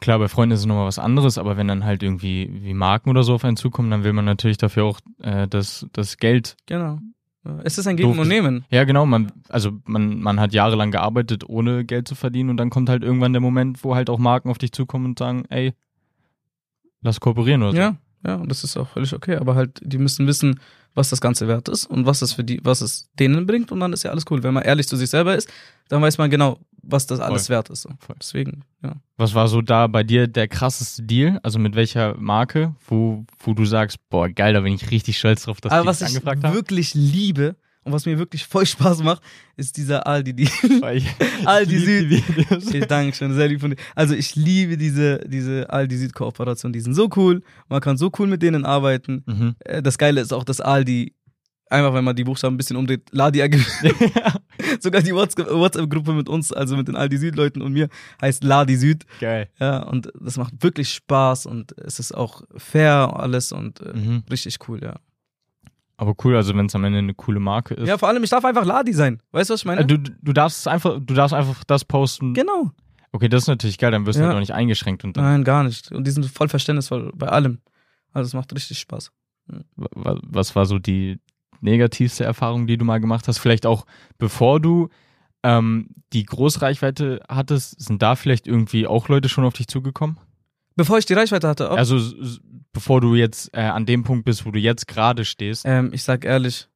[0.00, 3.10] klar, bei Freunden ist es nochmal was anderes, aber wenn dann halt irgendwie wie Marken
[3.10, 6.56] oder so auf einen zukommen, dann will man natürlich dafür auch äh, das, das Geld.
[6.66, 6.98] Genau.
[7.64, 8.66] Es ist ein Geben und Nehmen.
[8.70, 12.68] Ja, genau, man, also man, man hat jahrelang gearbeitet, ohne Geld zu verdienen und dann
[12.68, 15.72] kommt halt irgendwann der Moment, wo halt auch Marken auf dich zukommen und sagen, ey,
[17.00, 17.78] lass kooperieren oder so.
[17.78, 19.36] Ja, ja, und das ist auch völlig okay.
[19.36, 20.60] Aber halt, die müssen wissen,
[20.94, 23.80] was das Ganze wert ist und was es für die, was es denen bringt und
[23.80, 24.42] dann ist ja alles cool.
[24.42, 25.50] Wenn man ehrlich zu sich selber ist,
[25.88, 27.54] dann weiß man genau, was das alles Voll.
[27.56, 27.82] wert ist.
[27.82, 27.90] So.
[28.18, 28.94] Deswegen, ja.
[29.16, 31.38] Was war so da bei dir der krasseste Deal?
[31.42, 35.44] Also mit welcher Marke, wo, wo du sagst, boah, geil, da bin ich richtig stolz
[35.44, 36.54] drauf, dass Aber die was dich ich angefragt haben?
[36.54, 39.22] wirklich liebe und was mir wirklich voll Spaß macht,
[39.56, 40.48] ist dieser Aldi, die
[40.82, 41.06] Weil ich,
[41.46, 42.36] Aldi ich lieb die Süd.
[42.36, 42.74] Videos.
[42.74, 43.76] Ich danke schön, sehr lieb von dir.
[43.94, 46.72] Also ich liebe diese, diese Aldi Süd Kooperation.
[46.74, 47.42] Die sind so cool.
[47.70, 49.22] Man kann so cool mit denen arbeiten.
[49.26, 49.54] Mhm.
[49.60, 51.14] Äh, Das Geile ist auch, dass Aldi,
[51.70, 53.54] einfach wenn man die Buchstaben ein bisschen umdreht, Ladi AG.
[54.80, 57.88] Sogar die WhatsApp- WhatsApp-Gruppe mit uns, also mit den Aldi Süd-Leuten und mir,
[58.20, 59.04] heißt Ladi Süd.
[59.20, 59.48] Geil.
[59.58, 64.22] Ja, und das macht wirklich Spaß und es ist auch fair alles und äh, Mhm.
[64.30, 64.96] richtig cool, ja.
[65.96, 67.86] Aber cool, also wenn es am Ende eine coole Marke ist.
[67.88, 69.20] Ja, vor allem, ich darf einfach Ladi sein.
[69.32, 69.82] Weißt du, was ich meine?
[69.82, 72.32] Äh, du, du darfst einfach, du darfst einfach das posten.
[72.34, 72.70] genau.
[73.12, 74.28] Okay, das ist natürlich geil, dann wirst du Ja.
[74.28, 75.90] halt auch nicht eingeschränkt und dann, Nein, gar nicht.
[75.90, 77.58] Und die sind voll verständnisvoll bei allem.
[78.12, 79.10] Also es macht richtig Spaß.
[79.76, 81.18] wa- was war so die
[81.60, 83.38] negativste Erfahrung, die du mal gemacht hast?
[83.38, 83.86] Vielleicht auch
[84.18, 84.88] bevor du
[85.42, 90.18] ähm, die Großreichweite hattest, sind da vielleicht irgendwie auch Leute schon auf dich zugekommen?
[90.76, 91.98] Bevor ich die Reichweite hatte, auch, Also
[92.72, 95.64] bevor du jetzt äh, an dem Punkt bist, wo du jetzt gerade stehst.
[95.66, 96.68] ähm, ich sag ehrlich,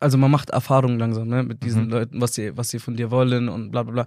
[0.00, 1.90] also man macht Erfahrungen langsam, ne, mit diesen Mhm.
[1.90, 4.06] Leuten, was sie, was sie von dir wollen und bla bla bla.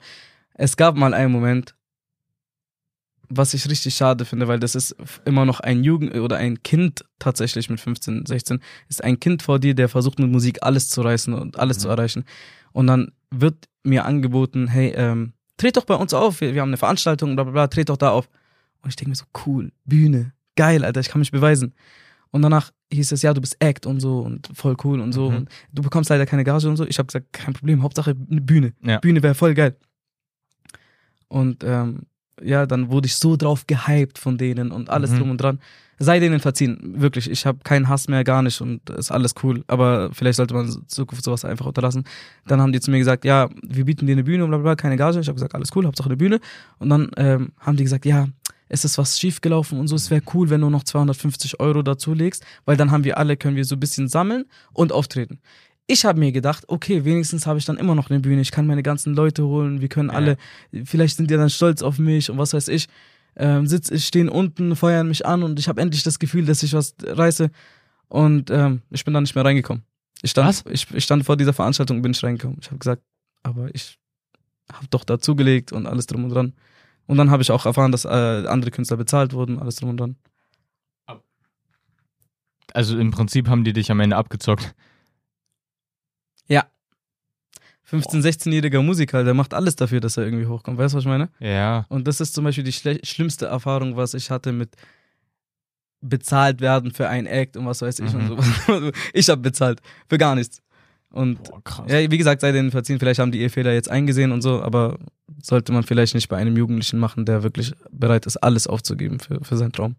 [0.54, 1.76] Es gab mal einen Moment,
[3.30, 7.06] was ich richtig schade finde, weil das ist immer noch ein Jugend oder ein Kind
[7.20, 11.02] tatsächlich mit 15, 16, ist ein Kind vor dir, der versucht mit Musik alles zu
[11.02, 11.82] reißen und alles Mhm.
[11.82, 12.26] zu erreichen.
[12.72, 16.70] Und dann wird mir angeboten, hey, ähm, tret doch bei uns auf, wir, wir haben
[16.70, 18.30] eine Veranstaltung, bla bla bla, tret doch da auf.
[18.82, 21.74] Und ich denke mir so, cool, Bühne, geil, Alter, ich kann mich beweisen.
[22.32, 25.30] Und danach hieß es, ja, du bist Act und so und voll cool und so.
[25.30, 25.38] Mhm.
[25.38, 26.86] Und du bekommst leider keine Gage und so.
[26.86, 28.74] Ich habe gesagt, kein Problem, Hauptsache eine Bühne.
[28.84, 29.00] Ja.
[29.00, 29.76] Bühne wäre voll geil.
[31.28, 32.04] Und ähm,
[32.44, 35.18] ja, dann wurde ich so drauf gehypt von denen und alles Mhm.
[35.18, 35.60] drum und dran.
[36.02, 37.30] Sei denen verziehen, wirklich.
[37.30, 39.66] Ich habe keinen Hass mehr, gar nicht und ist alles cool.
[39.68, 42.06] Aber vielleicht sollte man in Zukunft sowas einfach unterlassen.
[42.48, 44.64] Dann haben die zu mir gesagt, ja, wir bieten dir eine Bühne und bla bla,
[44.64, 45.20] bla keine Gage.
[45.20, 46.40] Ich habe gesagt, alles cool, Hauptsache eine Bühne.
[46.78, 48.28] Und dann ähm, haben die gesagt, ja,
[48.70, 49.96] es ist was schiefgelaufen und so.
[49.98, 53.36] Es wäre cool, wenn du noch 250 Euro dazu legst, weil dann haben wir alle,
[53.36, 55.40] können wir so ein bisschen sammeln und auftreten.
[55.92, 58.42] Ich habe mir gedacht, okay, wenigstens habe ich dann immer noch eine Bühne.
[58.42, 59.82] Ich kann meine ganzen Leute holen.
[59.82, 60.16] Wir können Ja.
[60.16, 60.38] alle,
[60.86, 62.88] vielleicht sind die dann stolz auf mich und was weiß ich.
[63.36, 66.74] Ähm, sitz, stehen unten, feuern mich an und ich habe endlich das Gefühl, dass ich
[66.74, 67.50] was reiße.
[68.08, 69.84] Und ähm, ich bin dann nicht mehr reingekommen.
[70.22, 70.64] Ich stand, Was?
[70.70, 72.58] Ich, ich stand vor dieser Veranstaltung und bin nicht reingekommen.
[72.62, 73.02] Ich habe gesagt,
[73.42, 73.98] aber ich
[74.72, 76.54] habe doch dazugelegt und alles drum und dran.
[77.08, 79.98] Und dann habe ich auch erfahren, dass äh, andere Künstler bezahlt wurden, alles drum und
[79.98, 80.18] dran.
[82.74, 84.76] Also im Prinzip haben die dich am Ende abgezockt.
[87.92, 90.78] 15-, 16-jähriger Musiker, der macht alles dafür, dass er irgendwie hochkommt.
[90.78, 91.30] Weißt du, was ich meine?
[91.40, 91.88] Ja.
[91.90, 94.76] Und das ist zum Beispiel die schlimmste Erfahrung, was ich hatte mit
[96.02, 98.32] bezahlt werden für ein Act und was weiß ich Mhm.
[98.32, 98.92] und so.
[99.14, 100.62] Ich habe bezahlt für gar nichts.
[101.12, 101.92] Und Boah, krass.
[101.92, 104.62] ja, wie gesagt, sei denen verziehen, vielleicht haben die ihr Fehler jetzt eingesehen und so,
[104.62, 105.00] aber
[105.42, 109.44] sollte man vielleicht nicht bei einem Jugendlichen machen, der wirklich bereit ist, alles aufzugeben für,
[109.44, 109.96] für seinen Traum.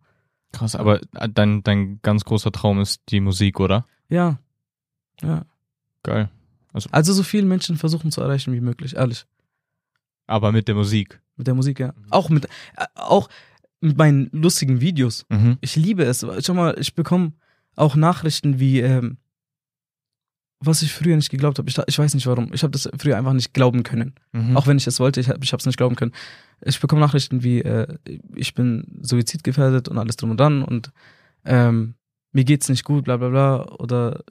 [0.52, 3.84] Krass, aber äh, dein, dein ganz großer Traum ist die Musik, oder?
[4.08, 4.38] Ja.
[5.22, 5.44] Ja.
[6.04, 6.30] Geil.
[6.90, 9.26] Also so viele Menschen versuchen zu erreichen wie möglich, ehrlich.
[10.26, 11.20] Aber mit der Musik.
[11.36, 11.92] Mit der Musik, ja.
[12.10, 13.28] Auch mit, äh, auch
[13.80, 15.26] mit meinen lustigen Videos.
[15.28, 15.58] Mhm.
[15.60, 16.24] Ich liebe es.
[16.44, 17.32] Schau mal, ich bekomme
[17.76, 19.16] auch Nachrichten wie, ähm,
[20.60, 21.68] was ich früher nicht geglaubt habe.
[21.68, 22.52] Ich, ich weiß nicht warum.
[22.52, 24.14] Ich habe das früher einfach nicht glauben können.
[24.32, 24.56] Mhm.
[24.56, 26.12] Auch wenn ich es wollte, ich, ich habe es nicht glauben können.
[26.62, 27.96] Ich bekomme Nachrichten wie, äh,
[28.34, 30.92] ich bin suizidgefährdet und alles drum und dran und
[31.44, 31.94] ähm,
[32.32, 33.68] mir geht's nicht gut, bla bla bla.
[33.78, 34.24] Oder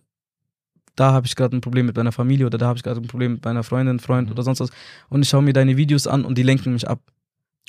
[0.99, 3.07] da habe ich gerade ein Problem mit meiner Familie oder da habe ich gerade ein
[3.07, 4.33] Problem mit meiner Freundin, Freund Mhm.
[4.33, 4.69] oder sonst was.
[5.09, 7.01] Und ich schaue mir deine Videos an und die lenken mich ab.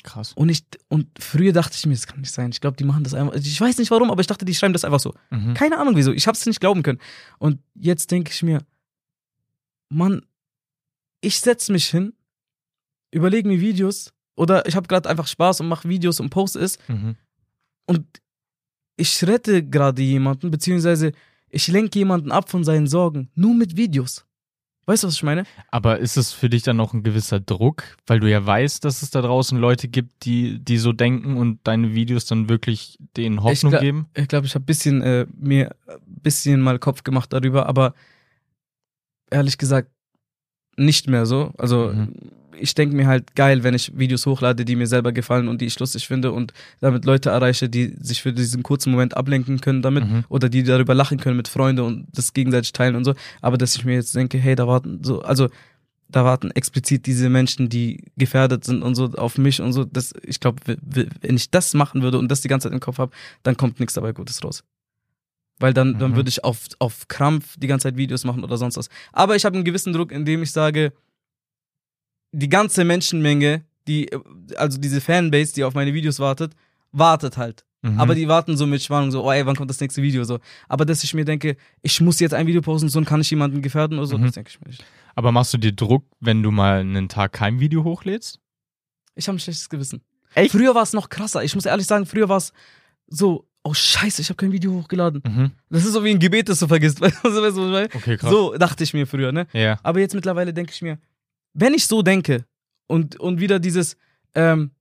[0.03, 0.33] Krass.
[0.33, 2.49] Und ich und früher dachte ich mir, das kann nicht sein.
[2.51, 3.35] Ich glaube, die machen das einfach.
[3.35, 5.13] Ich weiß nicht warum, aber ich dachte, die schreiben das einfach so.
[5.29, 5.53] Mhm.
[5.53, 6.11] Keine Ahnung wieso.
[6.11, 6.99] Ich habe es nicht glauben können.
[7.37, 8.59] Und jetzt denke ich mir,
[9.89, 10.21] Mann,
[11.21, 12.13] ich setze mich hin,
[13.11, 16.79] überlege mir Videos oder ich habe gerade einfach Spaß und mache Videos und poste es
[16.87, 17.15] Mhm.
[17.85, 18.05] und
[18.97, 21.11] ich rette gerade jemanden, beziehungsweise
[21.51, 24.25] ich lenke jemanden ab von seinen Sorgen, nur mit Videos.
[24.87, 25.43] Weißt du, was ich meine?
[25.69, 29.03] Aber ist es für dich dann noch ein gewisser Druck, weil du ja weißt, dass
[29.03, 33.43] es da draußen Leute gibt, die, die so denken und deine Videos dann wirklich denen
[33.43, 34.07] Hoffnung gla- geben?
[34.15, 37.93] Ich glaube, ich habe bisschen äh, mir ein bisschen mal Kopf gemacht darüber, aber
[39.29, 39.91] ehrlich gesagt
[40.77, 41.51] nicht mehr so.
[41.57, 42.13] Also Mhm.
[42.59, 45.65] Ich denke mir halt geil, wenn ich Videos hochlade, die mir selber gefallen und die
[45.65, 49.81] ich lustig finde und damit Leute erreiche, die sich für diesen kurzen Moment ablenken können
[49.81, 50.23] damit Mhm.
[50.29, 53.13] oder die darüber lachen können mit Freunden und das gegenseitig teilen und so.
[53.41, 55.49] Aber dass ich mir jetzt denke, hey, da warten so, also
[56.09, 59.85] da warten explizit diese Menschen, die gefährdet sind und so auf mich und so.
[59.85, 60.57] Das, ich glaube,
[61.21, 63.11] wenn ich das machen würde und das die ganze Zeit im Kopf habe,
[63.43, 64.63] dann kommt nichts dabei Gutes raus.
[65.59, 66.15] Weil dann, dann Mhm.
[66.17, 68.89] würde ich auf, auf Krampf die ganze Zeit Videos machen oder sonst was.
[69.13, 70.91] Aber ich habe einen gewissen Druck, indem ich sage,
[72.31, 74.09] die ganze Menschenmenge, die,
[74.57, 76.53] also diese Fanbase, die auf meine Videos wartet,
[76.91, 77.65] wartet halt.
[77.81, 77.99] Mhm.
[77.99, 80.23] Aber die warten so mit Spannung, so, oh ey, wann kommt das nächste Video?
[80.23, 80.39] So.
[80.69, 83.61] Aber dass ich mir denke, ich muss jetzt ein Video posten, sonst kann ich jemanden
[83.61, 84.23] gefährden oder so, Mhm.
[84.25, 84.85] das denke ich mir nicht.
[85.15, 88.39] Aber machst du dir Druck, wenn du mal einen Tag kein Video hochlädst?
[89.15, 90.01] Ich habe ein schlechtes Gewissen.
[90.35, 90.51] Echt?
[90.51, 91.43] Früher war es noch krasser.
[91.43, 92.53] Ich muss ehrlich sagen, früher war es
[93.07, 95.21] so, oh scheiße, ich habe kein Video hochgeladen.
[95.25, 95.51] Mhm.
[95.69, 97.01] Das ist so wie ein Gebet, das du vergisst.
[97.01, 98.29] Okay, krass.
[98.29, 99.47] So dachte ich mir früher, ne?
[99.53, 99.79] Ja.
[99.83, 100.97] Aber jetzt mittlerweile denke ich mir,
[101.53, 102.45] wenn ich so denke
[102.87, 103.97] und, und wieder dieses,
[104.35, 104.71] ähm,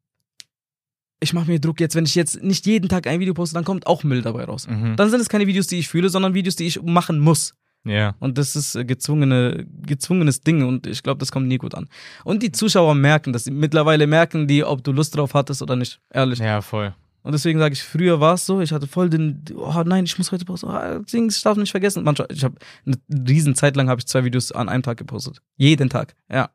[1.21, 3.65] ich mache mir Druck jetzt, wenn ich jetzt nicht jeden Tag ein Video poste, dann
[3.65, 4.67] kommt auch Müll dabei raus.
[4.67, 4.97] Mhm.
[4.97, 7.55] Dann sind es keine Videos, die ich fühle, sondern Videos, die ich machen muss.
[7.85, 8.15] Ja.
[8.19, 11.89] Und das ist äh, gezwungene, gezwungenes Ding und ich glaube, das kommt nie gut an.
[12.25, 13.47] Und die Zuschauer merken das.
[13.47, 16.01] Mittlerweile merken die, ob du Lust drauf hattest oder nicht.
[16.11, 16.39] Ehrlich.
[16.39, 16.95] Ja, voll.
[17.23, 20.17] Und deswegen sage ich, früher war es so, ich hatte voll den, oh nein, ich
[20.17, 22.03] muss heute posten, oh, Dings, ich darf nicht vergessen.
[22.03, 22.57] Manchmal, ich habe
[22.87, 22.97] eine
[23.29, 25.41] riesen Zeit lang habe ich zwei Videos an einem Tag gepostet.
[25.57, 26.51] Jeden Tag, ja.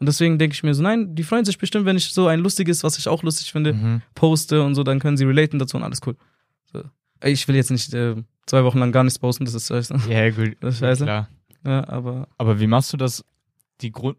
[0.00, 2.40] Und deswegen denke ich mir so, nein, die freuen sich bestimmt, wenn ich so ein
[2.40, 4.02] lustiges, was ich auch lustig finde, Mhm.
[4.14, 6.16] poste und so, dann können sie relaten dazu und alles cool.
[6.72, 6.82] So.
[7.22, 9.96] Ich will jetzt nicht äh, zwei Wochen lang gar nichts posten, das ist scheiße.
[10.08, 10.56] Ja, gut.
[10.60, 11.04] Das ist scheiße.
[11.04, 11.28] Klar.
[11.64, 13.24] Ja, aber Aber wie machst du das?
[13.80, 14.18] Die Grund.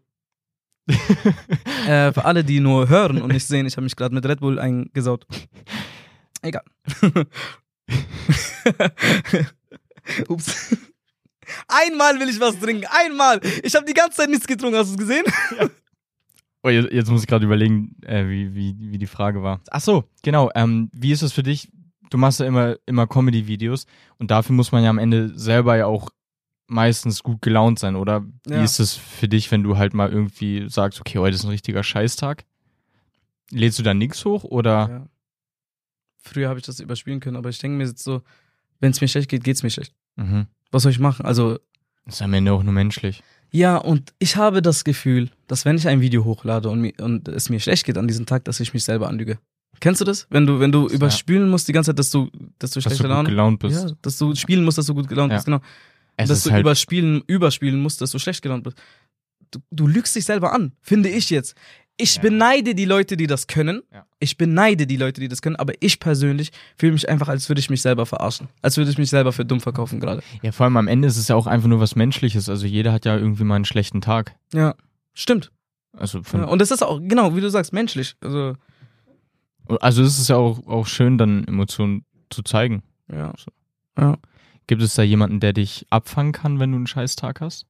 [1.86, 4.40] äh, für alle, die nur hören und nicht sehen, ich habe mich gerade mit Red
[4.40, 5.26] Bull eingesaut.
[6.42, 6.62] Egal.
[10.28, 10.76] Ups.
[11.68, 13.40] Einmal will ich was trinken, einmal.
[13.62, 15.24] Ich habe die ganze Zeit nichts getrunken, hast du es gesehen?
[16.62, 19.60] Oh, jetzt, jetzt muss ich gerade überlegen, äh, wie, wie, wie die Frage war.
[19.70, 20.50] Ach so, genau.
[20.54, 21.70] Ähm, wie ist es für dich?
[22.10, 23.86] Du machst ja immer, immer Comedy-Videos
[24.18, 26.10] und dafür muss man ja am Ende selber ja auch
[26.68, 28.24] meistens gut gelaunt sein, oder?
[28.44, 28.64] Wie Ja.
[28.64, 31.84] ist es für dich, wenn du halt mal irgendwie sagst, okay, heute ist ein richtiger
[31.84, 32.44] Scheißtag?
[33.50, 34.88] Lädst du da nichts hoch oder?
[34.90, 35.06] Ja.
[36.18, 38.22] Früher habe ich das überspielen können, aber ich denke mir jetzt so,
[38.80, 39.94] wenn es mir schlecht geht, geht's mir schlecht.
[40.16, 40.46] Mhm.
[40.76, 41.24] Was soll ich machen?
[41.24, 41.58] Also,
[42.06, 43.22] Ist am Ende auch nur menschlich.
[43.50, 47.28] ja, und ich habe das Gefühl, dass wenn ich ein Video hochlade und, mi- und
[47.28, 49.38] es mir schlecht geht an diesem Tag, dass ich mich selber anlüge.
[49.80, 50.26] Kennst du das?
[50.30, 53.02] Wenn du, wenn du überspielen musst die ganze Zeit, dass du, dass du Dass schlechte
[53.04, 53.84] du gut Laune gelaunt bist.
[53.88, 55.36] Ja, dass du spielen musst, dass du gut gelaunt Ja.
[55.38, 55.60] bist, genau.
[56.16, 58.76] es dass du halt, überspielen, überspielen musst, dass du schlecht gelaunt bist.
[59.50, 61.54] Du, du lügst dich selber an, finde ich jetzt.
[61.98, 62.22] Ich Ja.
[62.22, 63.82] beneide die Leute, die das können.
[63.92, 64.04] Ja.
[64.18, 67.60] Ich beneide die Leute, die das können, aber ich persönlich fühle mich einfach, als würde
[67.60, 68.48] ich mich selber verarschen.
[68.62, 70.22] Als würde ich mich selber für dumm verkaufen gerade.
[70.42, 72.48] ja, vor allem am Ende ist es ja auch einfach nur was Menschliches.
[72.48, 74.34] Also jeder hat ja irgendwie mal einen schlechten Tag.
[74.52, 74.74] Ja,
[75.14, 75.50] stimmt.
[75.96, 78.14] Also, Ja, und das ist auch, genau, wie du sagst, menschlich.
[78.20, 78.54] Also,
[79.80, 82.82] also es ist ja auch, auch schön, dann Emotionen zu zeigen.
[83.10, 83.32] ja.
[83.98, 84.16] ja.
[84.68, 87.66] Gibt es da jemanden, der dich abfangen kann, wenn du einen Scheißtag hast?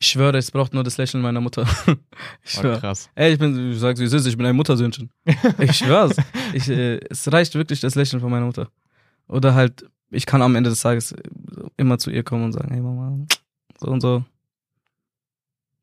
[0.00, 1.62] Ich schwöre, es braucht nur das Lächeln meiner Mutter.
[2.44, 2.80] ich Oh, schwöre.
[2.80, 3.10] krass.
[3.16, 5.10] Ey, ich bin, ich sag's wie ist, ich bin ein Muttersöhnchen.
[5.58, 6.16] Ich schwör's.
[6.52, 8.70] Ich, äh, es reicht wirklich das Lächeln von meiner Mutter.
[9.26, 11.14] Oder halt, ich kann am Ende des Tages
[11.76, 13.26] immer zu ihr kommen und sagen, hey Mama,
[13.80, 14.24] so und so.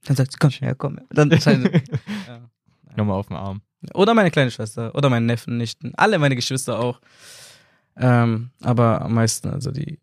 [0.05, 0.99] Dann sagt sie, komm, ja, komm.
[1.09, 1.29] Dann,
[2.27, 2.39] ja.
[2.95, 3.61] Nochmal auf den Arm.
[3.93, 7.01] Oder meine kleine Schwester, oder meine Neffen, Nichten, alle meine Geschwister auch.
[7.97, 9.99] Ähm, aber am meisten, also die.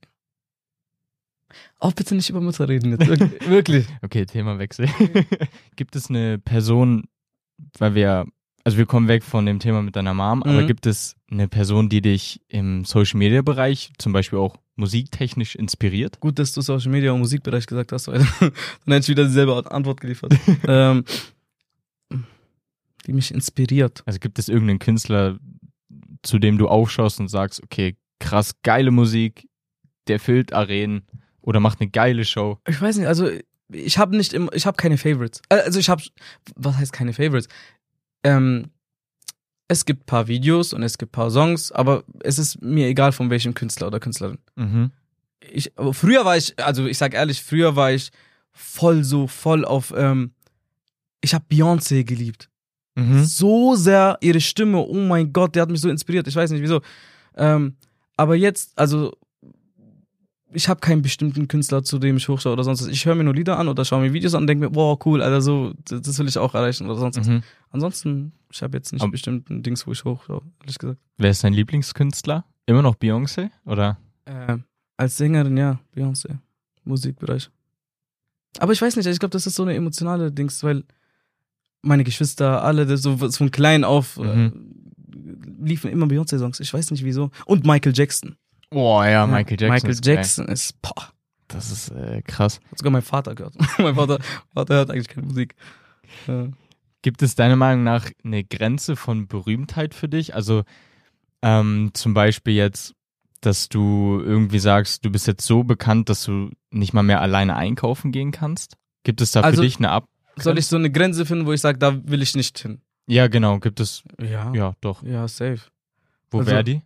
[1.80, 3.06] Oh, bitte nicht über Mutter reden jetzt.
[3.06, 3.30] Wirklich.
[3.48, 3.86] wirklich.
[4.02, 4.88] Okay, Themawechsel.
[5.76, 7.04] gibt es eine Person,
[7.78, 8.26] weil wir,
[8.64, 10.66] also wir kommen weg von dem Thema mit deiner Mom, aber Mhm.
[10.66, 16.18] gibt es eine Person, die dich im Social Media Bereich, zum Beispiel auch musiktechnisch inspiriert?
[16.20, 18.52] Gut, dass du Social Media und Musikbereich gesagt hast, weil dann
[18.86, 20.34] hätte ich wieder dieselbe Antwort geliefert.
[20.66, 21.04] ähm,
[23.06, 24.02] die mich inspiriert.
[24.06, 25.38] Also gibt es irgendeinen Künstler,
[26.22, 29.48] zu dem du aufschaust und sagst, okay, krass, geile Musik,
[30.06, 31.02] der füllt Arenen
[31.42, 32.58] oder macht eine geile Show.
[32.66, 33.28] Ich weiß nicht, also
[33.70, 35.42] ich habe nicht im, ich habe keine Favorites.
[35.48, 36.02] Äh, Also ich habe,
[36.56, 37.48] was heißt keine Favorites?
[38.24, 38.70] Ähm,
[39.68, 43.30] es gibt paar Videos und es gibt paar Songs, aber es ist mir egal von
[43.30, 44.38] welchem Künstler oder Künstlerin.
[44.56, 44.90] Mhm.
[45.50, 48.10] Ich, früher war ich, also ich sag ehrlich, früher war ich
[48.52, 50.32] voll so voll auf, ähm,
[51.20, 52.48] ich habe Beyoncé geliebt.
[52.94, 53.24] Mhm.
[53.24, 56.60] so sehr ihre Stimme, oh mein Gott, der hat mich so inspiriert, ich weiß nicht
[56.60, 56.82] wieso.
[57.34, 57.76] Ähm,
[58.18, 59.16] aber jetzt, also
[60.54, 62.88] ich habe keinen bestimmten Künstler, zu dem ich hochschaue oder sonst was.
[62.88, 64.98] Ich höre mir nur Lieder an oder schaue mir Videos an und denke mir, wow,
[65.04, 67.26] cool, Alter, so, das will ich auch erreichen oder sonst was.
[67.26, 67.42] Mhm.
[67.70, 71.00] Ansonsten, ich habe jetzt nicht Aber- bestimmten Dings, wo ich hochschaue, ehrlich gesagt.
[71.16, 72.44] Wer ist dein Lieblingskünstler?
[72.66, 73.50] Immer noch Beyoncé?
[73.64, 73.98] Oder?
[74.26, 74.64] Ähm,
[74.96, 76.38] als Sängerin, ja, Beyoncé,
[76.84, 77.50] Musikbereich.
[78.58, 80.84] Aber ich weiß nicht, ich glaube, das ist so eine emotionale Dings, weil
[81.80, 84.50] meine Geschwister, alle, das so von klein auf äh,
[85.60, 86.60] liefen immer Beyoncé-Songs.
[86.60, 87.30] Ich weiß nicht wieso.
[87.46, 88.36] Und Michael Jackson.
[88.72, 89.68] Boah, ja, Michael Jackson.
[89.74, 90.14] Michael ist geil.
[90.16, 91.10] Jackson ist, boah,
[91.48, 92.60] Das ist äh, krass.
[92.70, 93.54] hat sogar mein Vater gehört.
[93.78, 94.18] mein Vater,
[94.54, 95.54] Vater hört eigentlich keine Musik.
[96.26, 96.48] Ja.
[97.02, 100.34] Gibt es deiner Meinung nach eine Grenze von Berühmtheit für dich?
[100.34, 100.62] Also
[101.42, 102.94] ähm, zum Beispiel jetzt,
[103.40, 107.56] dass du irgendwie sagst, du bist jetzt so bekannt, dass du nicht mal mehr alleine
[107.56, 108.76] einkaufen gehen kannst?
[109.02, 110.06] Gibt es da Also- für dich eine Ab
[110.36, 112.80] soll ich so eine Grenze finden, wo ich sage, da will ich nicht hin?
[113.06, 114.02] Ja, genau, gibt es.
[114.18, 114.50] Ja.
[114.54, 115.02] Ja, doch.
[115.02, 115.58] Ja, safe.
[116.30, 116.80] Wo Also- wäre die?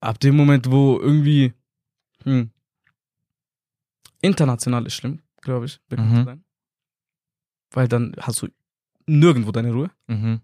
[0.00, 1.52] Ab dem Moment, wo irgendwie
[2.24, 2.50] hm,
[4.20, 6.16] international ist schlimm, glaube ich, bekannt Mhm.
[6.18, 6.44] zu sein.
[7.72, 8.48] Weil dann hast du
[9.06, 9.90] nirgendwo deine Ruhe.
[10.06, 10.40] Mhm.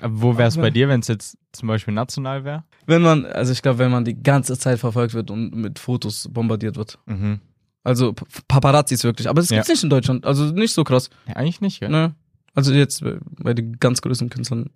[0.00, 2.64] Aber wo wäre es bei dir, wenn es jetzt zum Beispiel national wäre?
[2.86, 6.28] Wenn man, also ich glaube, wenn man die ganze Zeit verfolgt wird und mit Fotos
[6.32, 6.98] bombardiert wird.
[7.06, 7.40] Mhm.
[7.84, 9.28] Also P- Paparazzis wirklich.
[9.28, 9.58] Aber das Ja.
[9.58, 10.26] gibt's nicht in Deutschland.
[10.26, 11.08] Also nicht so krass.
[11.28, 11.88] Ja, eigentlich nicht, gell?
[11.88, 12.16] Ne?
[12.54, 14.70] Also jetzt bei- bei den ganz größten Künstlern.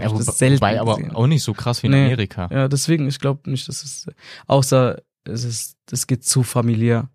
[0.00, 1.12] Ja, wobei, das selten wobei aber gesehen.
[1.14, 2.04] auch nicht so krass wie in Nee.
[2.06, 2.48] Amerika.
[2.52, 4.06] Ja, deswegen, ich glaube nicht, dass es,
[4.46, 7.08] außer es ist, das geht zu familiär.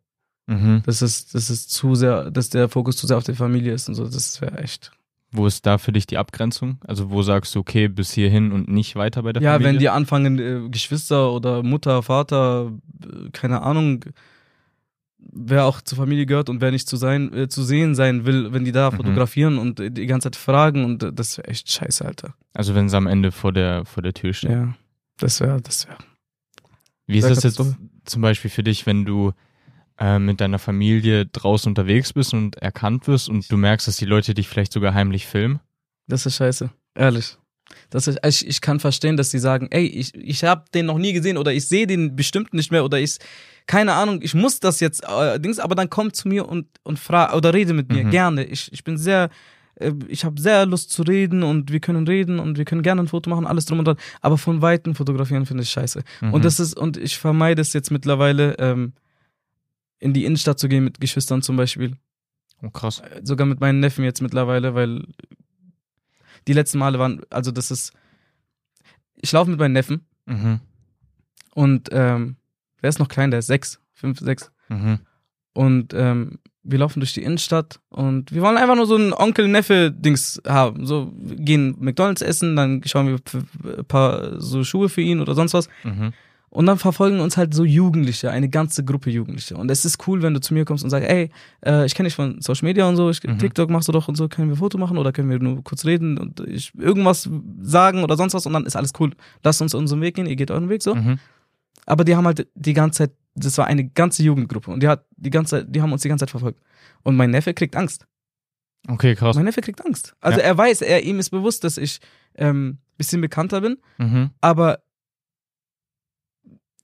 [0.48, 0.82] Mhm.
[0.86, 3.88] Das ist, das ist zu sehr, dass der Fokus zu sehr auf der Familie ist
[3.88, 4.06] und so.
[4.06, 4.92] Das wäre echt.
[5.32, 6.80] Wo ist da für dich die Abgrenzung?
[6.88, 9.74] Also wo sagst du, okay, bis hierhin und nicht weiter bei der Ja, Familie?
[9.74, 12.72] wenn die anfangen, äh, Geschwister oder Mutter, Vater,
[13.04, 14.06] äh, keine Ahnung,
[15.20, 18.54] wer auch zur Familie gehört und wer nicht zu sein, äh, zu sehen sein will,
[18.54, 18.96] wenn die da Mhm.
[18.98, 22.34] fotografieren und die ganze Zeit fragen und äh, das wäre echt scheiße, Alter.
[22.54, 24.52] Also wenn sie am Ende vor der, vor der Tür stehen.
[24.52, 24.76] Ja,
[25.18, 25.98] das wäre, das wäre.
[27.08, 27.62] Wie ist das jetzt
[28.06, 29.34] zum Beispiel für dich, wenn du
[30.00, 34.06] äh, mit deiner Familie draußen unterwegs bist und erkannt wirst und du merkst, dass die
[34.06, 35.60] Leute dich vielleicht sogar heimlich filmen?
[36.08, 37.38] Das ist scheiße, ehrlich.
[37.90, 40.98] Das ist, ich, ich kann verstehen, dass die sagen, ey, ich, ich habe den noch
[40.98, 43.18] nie gesehen oder ich sehe den bestimmt nicht mehr oder ich,
[43.68, 47.00] keine Ahnung, ich muss das jetzt, äh, Dings, aber dann kommt zu mir und, und
[47.00, 48.10] frag oder rede mit mir, Mhm.
[48.12, 48.44] gerne.
[48.46, 49.30] Ich, ich bin sehr,
[49.76, 53.02] äh, ich habe sehr Lust zu reden und wir können reden und wir können gerne
[53.04, 53.98] ein Foto machen, alles drum und dran.
[54.22, 56.02] Aber von Weitem fotografieren finde ich scheiße.
[56.22, 56.34] Mhm.
[56.34, 58.94] Und das ist, und ich vermeide es jetzt mittlerweile, ähm,
[60.00, 61.96] in die Innenstadt zu gehen mit Geschwistern zum Beispiel
[62.62, 63.02] Oh, krass.
[63.24, 65.04] sogar mit meinen Neffen jetzt mittlerweile, weil
[66.50, 67.94] die letzten Male waren, also das ist,
[69.22, 70.60] ich laufe mit meinen Neffen Mhm.
[71.56, 72.36] und ähm,
[72.82, 75.00] wer ist noch klein, der ist sechs, fünf, sechs Mhm.
[75.54, 80.42] und ähm, wir laufen durch die Innenstadt und wir wollen einfach nur so ein Onkel-Neffe-Dings
[80.48, 83.20] haben, so wir gehen McDonalds essen, dann schauen wir
[83.78, 86.14] ein paar so Schuhe für ihn oder sonst was Mhm.
[86.52, 89.56] Und dann verfolgen uns halt so Jugendliche, eine ganze Gruppe Jugendliche.
[89.56, 91.30] Und es ist cool, wenn du zu mir kommst und sagst, ey,
[91.66, 93.38] äh, ich kenne dich von Social Media und so, ich, Mhm.
[93.38, 95.86] TikTok machst du doch und so, können wir Foto machen oder können wir nur kurz
[95.86, 97.30] reden und ich irgendwas
[97.62, 99.12] sagen oder sonst was und dann ist alles cool.
[99.44, 100.96] Lasst uns unseren Weg gehen, ihr geht euren Weg so.
[100.96, 101.20] Mhm.
[101.86, 105.06] Aber die haben halt die ganze Zeit, das war eine ganze Jugendgruppe und die hat
[105.18, 106.62] die ganze Zeit, die haben uns die ganze Zeit verfolgt.
[107.04, 108.06] Und mein Neffe kriegt Angst.
[108.88, 109.36] Okay, krass.
[109.36, 110.16] Mein Neffe kriegt Angst.
[110.22, 110.46] Also Ja.
[110.46, 112.00] er weiß, er ihm ist bewusst, dass ich
[112.36, 114.32] ähm, bisschen bekannter bin Mhm.
[114.42, 114.80] aber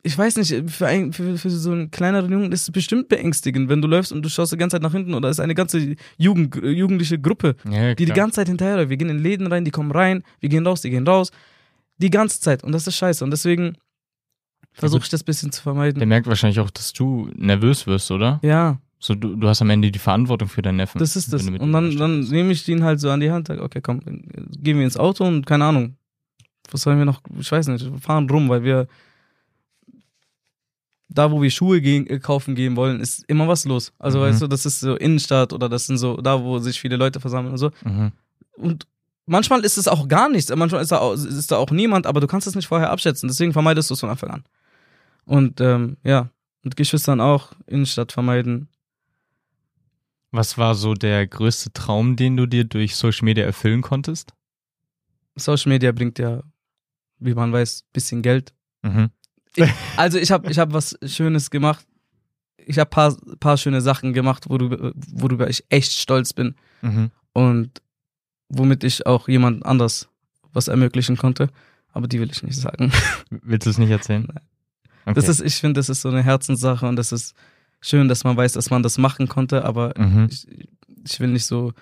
[0.05, 3.69] ich weiß nicht, für, ein, für, für so einen kleineren Jungen ist es bestimmt beängstigend,
[3.69, 5.55] wenn du läufst und du schaust die ganze Zeit nach hinten oder es ist eine
[5.55, 8.89] ganze Jugend, jugendliche Gruppe, Ja, die die ganze Zeit hinterher läuft.
[8.91, 11.31] Wir gehen in Läden rein, die kommen rein, wir gehen raus, die gehen raus.
[11.97, 12.63] Die ganze Zeit.
[12.63, 13.23] Und das ist scheiße.
[13.23, 13.77] Und deswegen
[14.73, 16.07] versuche ich das ein bisschen zu Der vermeiden.
[16.07, 18.39] merkt wahrscheinlich auch, dass du nervös wirst, oder?
[18.43, 20.99] Ja, So, du, du hast am Ende die Verantwortung für deinen Neffen.
[20.99, 21.47] das ist das.
[21.47, 24.01] Und dann, da dann nehme ich den halt so an die Hand, sage, okay, komm,
[24.01, 25.95] gehen wir ins Auto und keine Ahnung.
[26.71, 27.21] Was sollen wir noch?
[27.39, 28.87] Ich weiß nicht, wir fahren rum, weil wir
[31.07, 33.93] da, wo wir Schuhe gehen, äh, kaufen gehen wollen, ist immer was los.
[33.99, 34.23] Also Mhm.
[34.23, 37.19] weißt du, das ist so Innenstadt oder das sind so da, wo sich viele Leute
[37.19, 37.71] versammeln und so.
[37.83, 38.11] Mhm.
[38.57, 38.87] Und
[39.25, 42.21] manchmal ist es auch gar nichts, manchmal ist da auch, ist da auch niemand, aber
[42.21, 43.27] du kannst es nicht vorher abschätzen.
[43.27, 44.43] Deswegen vermeidest du es von Anfang an.
[45.25, 46.29] Und ähm, ja,
[46.63, 48.67] mit Geschwistern auch Innenstadt vermeiden.
[50.31, 54.33] Was war so der größte Traum, den du dir durch Social Media erfüllen konntest?
[55.35, 56.41] Social Media bringt ja,
[57.19, 58.53] wie man weiß, bisschen Geld.
[58.81, 59.09] Mhm.
[59.97, 61.85] Also ich habe ich hab was Schönes gemacht.
[62.57, 67.11] Ich habe paar, paar schöne Sachen gemacht, worüber, worüber ich echt stolz bin Mhm.
[67.33, 67.81] und
[68.49, 70.07] womit ich auch jemand anders
[70.53, 71.49] was ermöglichen konnte.
[71.93, 72.91] Aber die will ich nicht sagen.
[73.29, 74.27] Willst du es nicht erzählen?
[75.05, 75.13] Okay.
[75.13, 77.35] Das ist, ich finde, das ist so eine Herzenssache und das ist
[77.81, 80.27] schön, dass man weiß, dass man das machen konnte, aber mhm.
[80.29, 80.47] ich,
[81.05, 81.73] ich will nicht so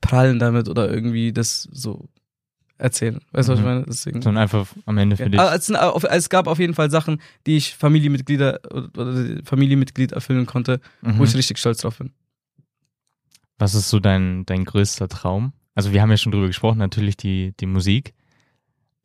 [0.00, 2.08] prallen damit oder irgendwie das so
[2.78, 3.20] erzählen.
[3.32, 3.70] Weißt du, was ich Mhm.
[3.70, 3.84] meine?
[3.86, 4.22] Deswegen.
[4.22, 5.38] Sondern einfach am Ende für dich.
[5.40, 10.12] Ja, es, sind auf- es gab auf jeden Fall Sachen, die ich Familienmitglieder oder Familienmitglied
[10.12, 11.18] erfüllen konnte, Mhm.
[11.18, 12.12] wo ich richtig stolz drauf bin.
[13.58, 15.52] Was ist so dein, dein größter Traum?
[15.74, 18.14] Also wir haben ja schon drüber gesprochen, natürlich die, die Musik.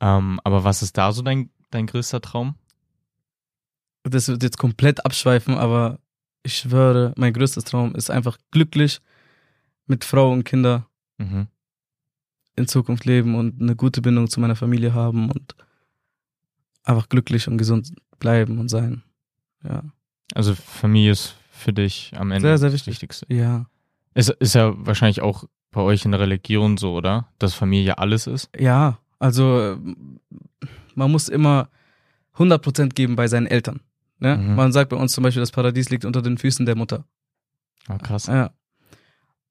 [0.01, 2.55] Ähm, aber was ist da so dein, dein größter Traum?
[4.03, 5.99] Das wird jetzt komplett abschweifen, aber
[6.43, 9.01] ich schwöre, mein größter Traum ist einfach glücklich
[9.88, 11.47] mit Frau und Kinder Mhm.
[12.60, 15.55] In Zukunft leben und eine gute Bindung zu meiner Familie haben und
[16.83, 19.03] einfach glücklich und gesund bleiben und sein.
[19.63, 19.83] Ja.
[20.33, 22.93] Also Familie ist für dich am Ende Sehr, sehr das wichtig.
[22.93, 23.33] Wichtigste.
[23.33, 23.65] Ja.
[24.13, 27.27] Ist, ist ja wahrscheinlich auch bei euch in der Religion so, oder?
[27.39, 28.49] Dass Familie alles ist.
[28.57, 29.77] Ja, also äh,
[30.95, 31.69] man muss immer
[32.37, 33.81] 100% geben bei seinen Eltern.
[34.19, 34.37] Ne?
[34.37, 34.55] Mhm.
[34.55, 37.05] Man sagt bei uns zum Beispiel, das Paradies liegt unter den Füßen der Mutter.
[37.87, 38.27] Ah, krass.
[38.27, 38.51] Ja.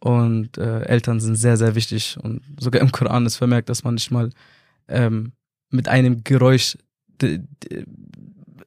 [0.01, 2.17] Und äh, Eltern sind sehr, sehr wichtig.
[2.23, 4.31] Und sogar im Koran ist vermerkt, dass man nicht mal
[4.89, 5.33] ähm,
[5.71, 6.77] mit einem Geräusch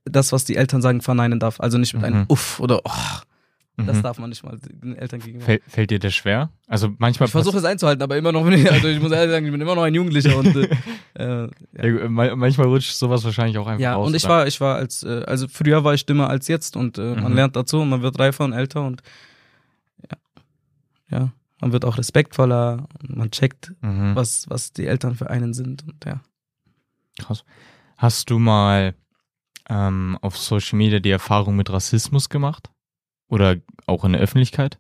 [0.06, 1.60] das, was die Eltern sagen, verneinen darf.
[1.60, 2.06] Also nicht mit Mhm.
[2.06, 2.92] einem Uff oder oh,
[3.78, 4.02] das Mhm.
[4.02, 5.46] darf man nicht mal den Eltern gegenüber.
[5.46, 6.50] Fällt, fällt dir das schwer?
[6.68, 8.70] Also manchmal Ich versuche es einzuhalten, aber immer noch nicht.
[8.70, 10.68] Also ich muss ehrlich sagen, ich bin immer noch ein Jugendlicher und äh,
[11.14, 11.48] äh,
[12.02, 14.08] Ja, ma- manchmal rutscht sowas wahrscheinlich auch einfach ja, raus.
[14.08, 16.98] und ich war, ich war als, äh, also früher war ich dümmer als jetzt und
[16.98, 17.36] äh, man Mhm.
[17.38, 19.08] lernt dazu und man wird reifer und älter und ja,
[21.12, 24.16] ja, man wird auch respektvoller und man checkt, Mhm.
[24.16, 26.22] was, was die Eltern für einen sind und ja.
[27.20, 27.44] Krass.
[27.98, 28.96] Hast du mal
[29.70, 32.72] ähm, auf Social Media die Erfahrung mit Rassismus gemacht?
[33.28, 34.80] Oder auch in der Öffentlichkeit?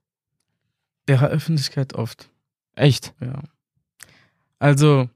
[1.07, 2.29] Ja, Öffentlichkeit oft,
[2.75, 3.13] Echt?
[3.21, 3.41] ja.
[4.59, 5.09] Also,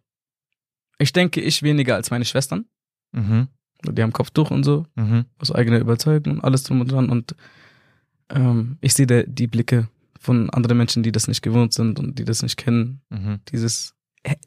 [0.98, 2.66] ich denke, ich weniger als meine Schwestern.
[3.12, 3.48] Mhm.
[3.84, 5.26] Die haben Kopftuch und so, Mhm.
[5.38, 7.10] aus eigener Überzeugung und alles drum und dran.
[7.10, 7.36] Und
[8.30, 9.90] ähm, ich sehe die Blicke
[10.26, 13.02] von anderen Menschen, die das nicht gewohnt sind und die das nicht kennen.
[13.10, 13.40] Mhm.
[13.52, 13.94] Dieses,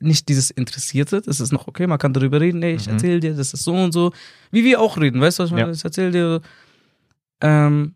[0.00, 2.92] nicht dieses Interessierte, das ist noch okay, man kann darüber reden, nee, ich Mhm.
[2.94, 4.12] erzähl dir, das ist so und so.
[4.50, 5.68] Wie wir auch reden, weißt du, was ich meine?
[5.68, 5.72] Ja.
[5.74, 6.40] Ich erzähl dir.
[7.40, 7.94] Ähm,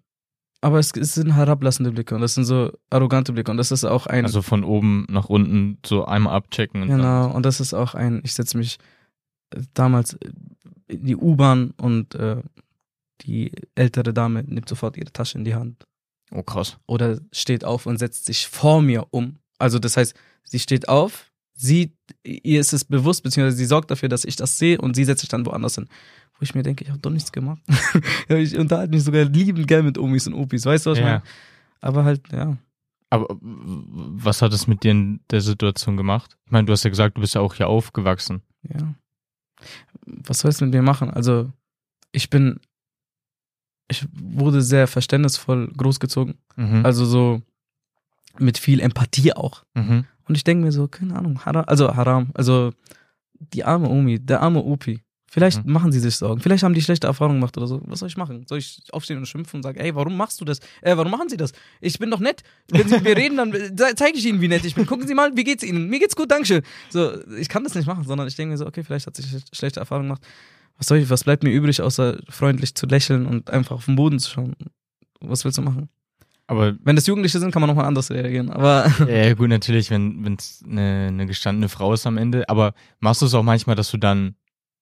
[0.60, 3.84] aber es, es sind herablassende Blicke und das sind so arrogante Blicke und das ist
[3.84, 4.24] auch ein.
[4.24, 6.82] Also von oben nach unten so einmal abchecken.
[6.82, 8.78] Und Genau, und das ist auch ein, ich setze mich
[9.50, 10.30] äh, damals äh,
[10.86, 12.36] in die U-Bahn und äh,
[13.22, 15.84] die ältere Dame nimmt sofort ihre Tasche in die Hand
[16.32, 16.78] oh krass.
[16.86, 19.38] oder steht auf und setzt sich vor mir um.
[19.58, 20.14] Also das heißt,
[20.44, 24.58] sie steht auf, sie, ihr ist es bewusst, beziehungsweise sie sorgt dafür, dass ich das
[24.58, 25.88] sehe und sie setzt sich dann woanders hin.
[26.38, 27.60] Wo ich mir denke, ich habe doch nichts gemacht.
[28.28, 31.10] Ich unterhalte mich sogar liebend gern mit Omis und Opis, weißt du, was ich Ja.
[31.10, 31.22] meine?
[31.80, 32.56] Aber halt, ja.
[33.10, 36.38] Aber was hat es mit dir in der Situation gemacht?
[36.46, 38.40] Ich meine, du hast ja gesagt, du bist ja auch hier aufgewachsen.
[38.68, 38.94] Ja.
[40.06, 41.10] Was soll es mit mir machen?
[41.10, 41.52] Also,
[42.10, 42.58] ich bin,
[43.92, 46.34] ich wurde sehr verständnisvoll großgezogen.
[46.56, 46.84] Mhm.
[46.84, 47.40] Also so
[48.38, 49.62] mit viel Empathie auch.
[49.74, 50.04] mhm.
[50.28, 52.72] Und ich denke mir so, keine Ahnung, haram, also haram, also
[53.52, 55.00] die arme Omi, der arme Opi.
[55.26, 55.72] Vielleicht Mhm.
[55.72, 56.40] machen sie sich Sorgen.
[56.40, 57.80] Vielleicht haben die schlechte Erfahrungen gemacht oder so.
[57.86, 58.44] Was soll ich machen?
[58.46, 60.58] Soll ich aufstehen und schimpfen und sagen, ey, warum machst du das?
[60.82, 61.52] Äh, warum machen sie das?
[61.80, 62.42] Ich bin doch nett.
[62.68, 63.52] Wenn sie mit mir reden, dann
[63.96, 64.86] zeige ich ihnen, wie nett ich bin.
[64.86, 65.88] Gucken Sie mal, wie geht's Ihnen?
[65.88, 66.62] Mir geht's gut, danke.
[66.90, 69.22] So, ich kann das nicht machen, sondern ich denke mir so, okay, vielleicht hat sie
[69.22, 70.22] sch- schlechte Erfahrungen gemacht.
[70.78, 73.96] Was soll ich, was bleibt mir übrig, außer freundlich zu lächeln und einfach auf den
[73.96, 74.54] Boden zu schauen?
[75.20, 75.88] Was willst du machen?
[76.46, 78.50] Aber Wenn das Jugendliche sind, kann man nochmal anders reagieren.
[78.50, 82.48] Aber ja, gut, natürlich, wenn es eine, eine gestandene Frau ist am Ende.
[82.48, 84.34] Aber machst du es auch manchmal, dass du dann,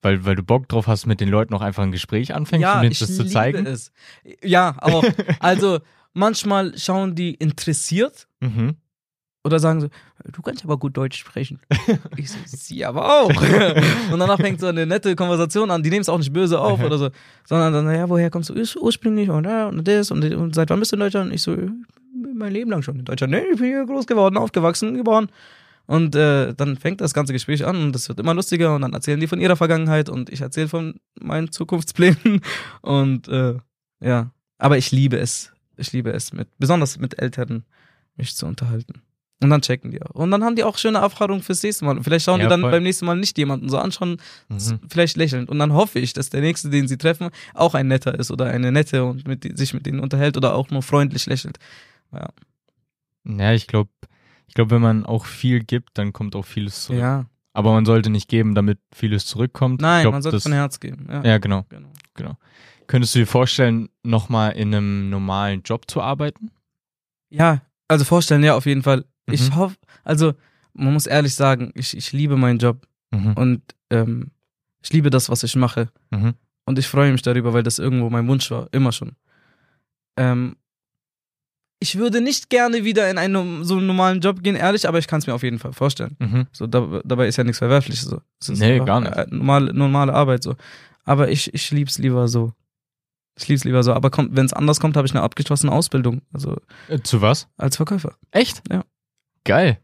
[0.03, 2.81] weil, weil du Bock drauf hast, mit den Leuten auch einfach ein Gespräch anfängst, um
[2.81, 3.67] denen das zu zeigen?
[3.67, 3.93] es.
[4.43, 5.05] Ja, auch.
[5.39, 5.81] Also
[6.13, 8.77] manchmal schauen die interessiert Mhm.
[9.43, 9.89] Oder sagen so,
[10.31, 11.61] du kannst aber gut Deutsch sprechen.
[12.17, 13.29] Ich so, sie aber auch.
[14.13, 16.81] Und danach fängt so eine nette Konversation an, die nehmen es auch nicht böse auf
[16.85, 17.11] oder so,
[17.47, 20.79] sondern dann, ja, woher kommst du Urs- ursprünglich und, und das und, und seit wann
[20.81, 21.33] bist du in Deutschland?
[21.33, 21.57] Ich so,
[22.35, 23.33] mein Leben lang schon in Deutschland.
[23.33, 25.31] Nee, ich bin hier groß geworden, aufgewachsen, geboren.
[25.87, 28.93] Und äh, dann fängt das ganze Gespräch an und es wird immer lustiger und dann
[28.93, 32.43] erzählen die von ihrer Vergangenheit und ich erzähle von meinen Zukunftsplänen
[32.83, 33.55] und äh,
[34.01, 35.53] ja, aber ich liebe es.
[35.77, 37.65] Ich liebe es mit, besonders mit Älteren,
[38.17, 39.03] mich zu unterhalten.
[39.43, 40.11] Und dann checken die auch.
[40.11, 41.97] Und dann haben die auch schöne Erfahrungen fürs nächste Mal.
[41.97, 42.71] Und vielleicht schauen Ja, die dann voll.
[42.73, 44.19] beim nächsten Mal nicht jemanden so anschauen,
[44.49, 44.81] Mhm.
[44.89, 45.49] vielleicht lächelnd.
[45.49, 48.47] Und dann hoffe ich, dass der nächste, den sie treffen, auch ein netter ist oder
[48.47, 51.59] eine nette und mit, sich mit denen unterhält oder auch nur freundlich lächelt.
[52.13, 53.91] Ja, ich glaube,
[54.47, 57.01] ich glaube, wenn man auch viel gibt, dann kommt auch vieles zurück.
[57.01, 57.27] Ja.
[57.53, 59.81] Aber man sollte nicht geben, damit vieles zurückkommt.
[59.81, 61.07] Nein, glaub, man sollte das, von Herz geben.
[61.11, 61.25] Ja.
[61.25, 61.89] Ja, genau, Genau.
[62.15, 62.37] genau.
[62.87, 66.51] Könntest du dir vorstellen, nochmal in einem normalen Job zu arbeiten?
[67.29, 69.05] Ja, also vorstellen, ja, auf jeden Fall.
[69.27, 69.57] Ich Mhm.
[69.57, 70.35] hoffe, also
[70.75, 73.33] man muss ehrlich sagen, ich, ich liebe meinen Job Mhm.
[73.35, 74.31] und ähm,
[74.83, 75.89] ich liebe das, was ich mache.
[76.11, 76.35] Mhm.
[76.65, 79.13] Und ich freue mich darüber, weil das irgendwo mein Wunsch war, immer schon.
[80.17, 80.57] Ähm,
[81.83, 85.07] ich würde nicht gerne wieder in einen so einen normalen Job gehen, ehrlich, aber ich
[85.09, 86.17] kann es mir auf jeden Fall vorstellen.
[86.19, 86.47] Mhm.
[86.53, 88.21] So, da, dabei ist ja nichts Verwerfliches so.
[88.41, 89.13] Es Nee, gar nicht.
[89.17, 90.57] äh, Normale, normale Arbeit so.
[91.05, 92.53] Aber ich, ich lieb's lieber so.
[93.41, 93.93] Ich lieb's lieber so.
[93.95, 96.23] Aber wenn es anders kommt, habe ich eine abgeschlossene Ausbildung.
[96.33, 96.57] Also
[96.89, 97.49] Äh, zu was?
[97.57, 98.15] als Verkäufer.
[98.31, 98.63] Echt?
[98.71, 98.85] Ja.
[99.45, 99.79] Geil.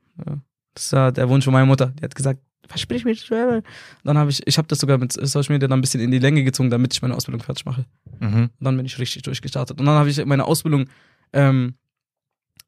[0.74, 1.86] Das ist ja der Wunsch von meiner Mutter.
[1.98, 3.62] Die hat gesagt, versprich mir das selber.
[4.04, 6.18] Dann habe ich, ich habe das sogar mit Social Media dann ein bisschen in die
[6.18, 7.84] Länge gezogen, damit ich meine Ausbildung fertig mache.
[8.20, 8.50] Mhm.
[8.60, 9.78] Dann bin ich richtig durchgestartet.
[9.80, 10.86] Und dann habe ich meine Ausbildung
[11.32, 11.74] ähm,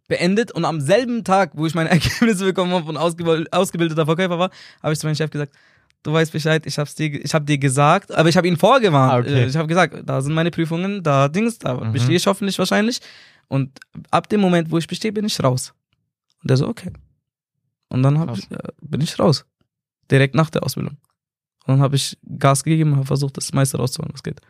[0.08, 4.50] beendet und am selben Tag, wo ich meine Ergebnisse bekommen habe und ausgebildeter Verkäufer war,
[4.82, 5.54] habe ich zu meinem Chef gesagt,
[6.08, 9.12] du weißt Bescheid, ich hab's dir, ich habe dir gesagt, aber ich habe ihn vorgewarnt.
[9.12, 9.42] Ah, okay.
[9.44, 11.92] Äh, Ich habe gesagt, da sind meine Prüfungen, da Dings, da Mhm.
[11.92, 13.00] bestehe ich hoffentlich wahrscheinlich.
[13.48, 13.78] Und
[14.10, 15.74] ab dem Moment, wo ich bestehe, bin ich raus.
[16.42, 16.92] Und der so, okay.
[17.88, 19.44] Und dann hab ich, äh, bin ich raus.
[20.10, 20.96] Direkt nach der Ausbildung.
[21.66, 24.40] Und dann habe ich Gas gegeben und habe versucht, das meiste rauszuholen, was geht.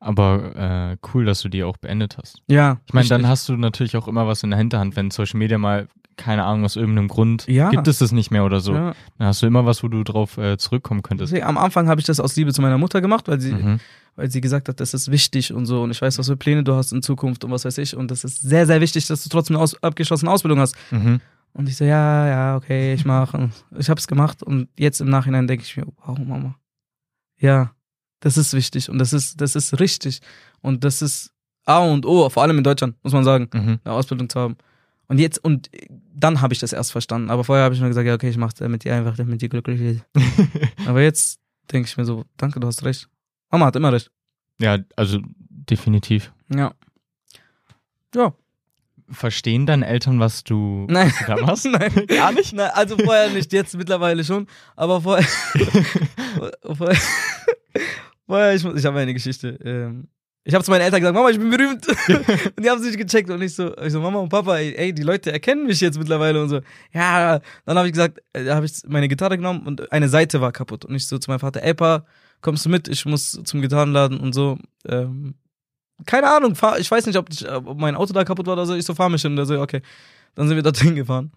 [0.00, 2.42] Aber äh, cool, dass du die auch beendet hast.
[2.48, 2.80] Ja.
[2.86, 5.58] Ich meine, dann hast du natürlich auch immer was in der Hinterhand, wenn Social Media
[5.58, 5.88] mal,
[6.18, 7.70] keine Ahnung, aus irgendeinem Grund Ja.
[7.70, 8.74] gibt es das nicht mehr oder so.
[8.74, 8.94] Ja.
[9.16, 11.32] Dann hast du immer was, wo du drauf äh, zurückkommen könntest.
[11.32, 13.80] Deswegen, am Anfang habe ich das aus Liebe zu meiner Mutter gemacht, weil sie, Mhm.
[14.16, 16.62] weil sie gesagt hat, das ist wichtig und so und ich weiß, was für Pläne
[16.64, 19.22] du hast in Zukunft und was weiß ich und das ist sehr, sehr wichtig, dass
[19.22, 20.76] du trotzdem eine aus abgeschlossene Ausbildung hast.
[20.90, 21.20] Mhm.
[21.54, 23.48] Und ich so, ja, ja, okay, ich mache.
[23.78, 26.54] Ich habe es gemacht und jetzt im Nachhinein denke ich mir, wow, Mama.
[27.40, 27.70] Ja,
[28.20, 30.20] das ist wichtig und das ist, das ist richtig
[30.60, 31.30] und das ist
[31.64, 33.78] A und O, vor allem in Deutschland, muss man sagen, Mhm.
[33.84, 34.56] eine Ausbildung zu haben.
[35.06, 35.68] Und jetzt, und
[36.18, 37.30] dann habe ich das erst verstanden.
[37.30, 39.48] Aber vorher habe ich nur gesagt, ja, okay, ich mache damit ihr einfach, damit ihr
[39.48, 40.04] glücklich ist.
[40.86, 41.40] Aber jetzt
[41.72, 43.08] denke ich mir so, danke, du hast recht.
[43.50, 44.10] Mama hat immer recht.
[44.60, 46.32] Ja, also definitiv.
[46.54, 46.72] Ja.
[48.14, 48.34] Ja.
[49.10, 51.08] Verstehen deine Eltern, was du, Nein.
[51.10, 51.64] was du da machst?
[51.70, 52.52] Nein, gar nicht.
[52.52, 54.46] Nein, also vorher nicht, jetzt mittlerweile schon.
[54.76, 55.26] Aber vorher.
[56.74, 56.96] vorher,
[58.26, 59.58] vorher ich, muss- ich habe eine Geschichte.
[59.64, 60.08] Ähm,
[60.48, 61.86] ich habe zu meinen Eltern gesagt, Mama, ich bin berühmt.
[62.56, 63.28] und die haben es nicht gecheckt.
[63.28, 65.98] Und ich so, ich so, Mama und Papa, ey, ey, die Leute erkennen mich jetzt
[65.98, 66.60] mittlerweile und so.
[66.94, 70.40] Ja, dann habe ich gesagt, äh, da habe ich meine Gitarre genommen und eine Seite
[70.40, 70.86] war kaputt.
[70.86, 72.06] Und ich so zu meinem Vater, ey, Pa,
[72.40, 72.88] kommst du mit?
[72.88, 74.56] Ich muss zum Gitarrenladen und so.
[74.86, 75.34] Ähm,
[76.06, 78.64] keine Ahnung, fahr, ich weiß nicht, ob, ich, ob mein Auto da kaputt war oder
[78.64, 78.74] so.
[78.74, 79.32] Ich so, fahr mich hin.
[79.32, 79.82] Und er so, okay.
[80.34, 81.30] Dann sind wir dorthin gefahren.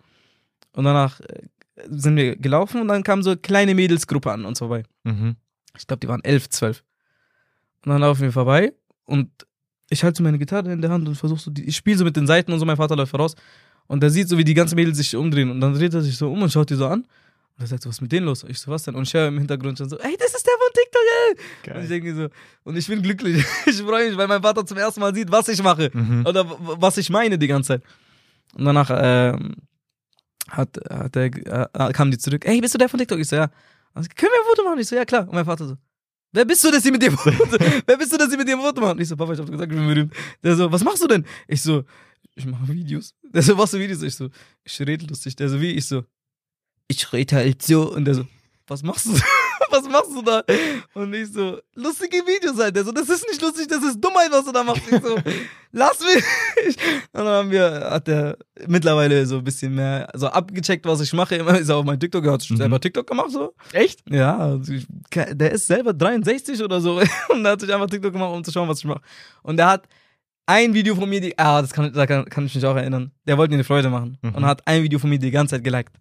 [0.72, 1.42] Und danach äh,
[1.90, 4.84] sind wir gelaufen und dann kam so eine kleine Mädelsgruppe an uns vorbei.
[5.04, 5.36] Mhm.
[5.78, 6.82] Ich glaube, die waren elf, zwölf.
[7.84, 8.72] Und dann laufen wir vorbei
[9.12, 9.30] und
[9.90, 12.06] ich halte so meine Gitarre in der Hand und versuche so, die, ich spiele so
[12.06, 13.36] mit den Seiten und so, mein Vater läuft voraus.
[13.88, 15.52] Und der sieht so, wie die ganzen Mädels sich umdrehen.
[15.52, 17.02] Und dann dreht er sich so um und schaut die so an.
[17.02, 18.46] Und er sagt so, was ist mit denen los?
[18.48, 18.96] Ich so, was denn?
[18.96, 21.76] Und ich höre im Hintergrund schon so, ey, das ist der von TikTok, ey.
[21.76, 22.30] Und ich denke so,
[22.64, 23.46] und ich bin glücklich.
[23.66, 25.92] Ich freue mich, weil mein Vater zum ersten Mal sieht, was ich mache.
[25.94, 26.26] Mhm.
[26.26, 27.84] Oder was ich meine die ganze Zeit.
[28.56, 29.56] Und danach ähm,
[30.48, 31.26] hat, hat der,
[31.74, 32.46] äh, kam die zurück.
[32.46, 33.20] Ey, bist du der von TikTok?
[33.20, 33.50] Ich so, ja.
[33.94, 34.80] Also, können wir ein Foto machen?
[34.80, 35.24] Ich so, ja klar.
[35.24, 35.76] Und mein Vater so,
[36.32, 37.12] wer bist du, dass sie mit dir
[37.86, 39.00] wer bist du, dass sie mit dir Foto machen?
[39.00, 40.14] Ich so, Papa, ich hab gesagt, ich bin berühmt.
[40.44, 41.26] Der so, was machst du denn?
[41.48, 41.84] Ich so,
[42.36, 43.14] ich mache Videos.
[43.24, 44.02] Der so, was für Videos?
[44.02, 44.30] Ich so,
[44.64, 45.36] ich rede lustig.
[45.36, 45.72] Der so, wie?
[45.72, 46.04] Ich so,
[46.88, 47.94] ich rede halt so.
[47.94, 48.28] Und der so,
[48.68, 49.20] was machst du?
[49.92, 50.44] Machst du da?
[50.94, 52.76] Und ich so, lustige Videos halt.
[52.76, 54.82] Der so, das ist nicht lustig, das ist Dummheit, was du da machst.
[54.92, 55.16] Ich so,
[55.72, 56.24] lass mich.
[57.14, 58.38] Und dann haben wir, hat der
[58.68, 61.36] mittlerweile so ein bisschen mehr, so abgecheckt, was ich mache.
[61.36, 62.58] Immer ist er auf mein TikTok, er hat Mhm.
[62.58, 63.54] selber TikTok gemacht, so.
[63.74, 64.00] Echt?
[64.10, 67.00] Ja, also ich, der ist selber 63 oder so.
[67.30, 69.02] Und der hat sich einfach TikTok gemacht, um zu schauen, was ich mache.
[69.44, 69.88] Und der hat
[70.48, 73.12] ein Video von mir, die, ah, das kann, da kann, kann ich mich auch erinnern.
[73.26, 74.18] Der wollte mir eine Freude machen.
[74.22, 74.36] Mhm.
[74.36, 75.94] Und hat ein Video von mir die ganze Zeit geliked.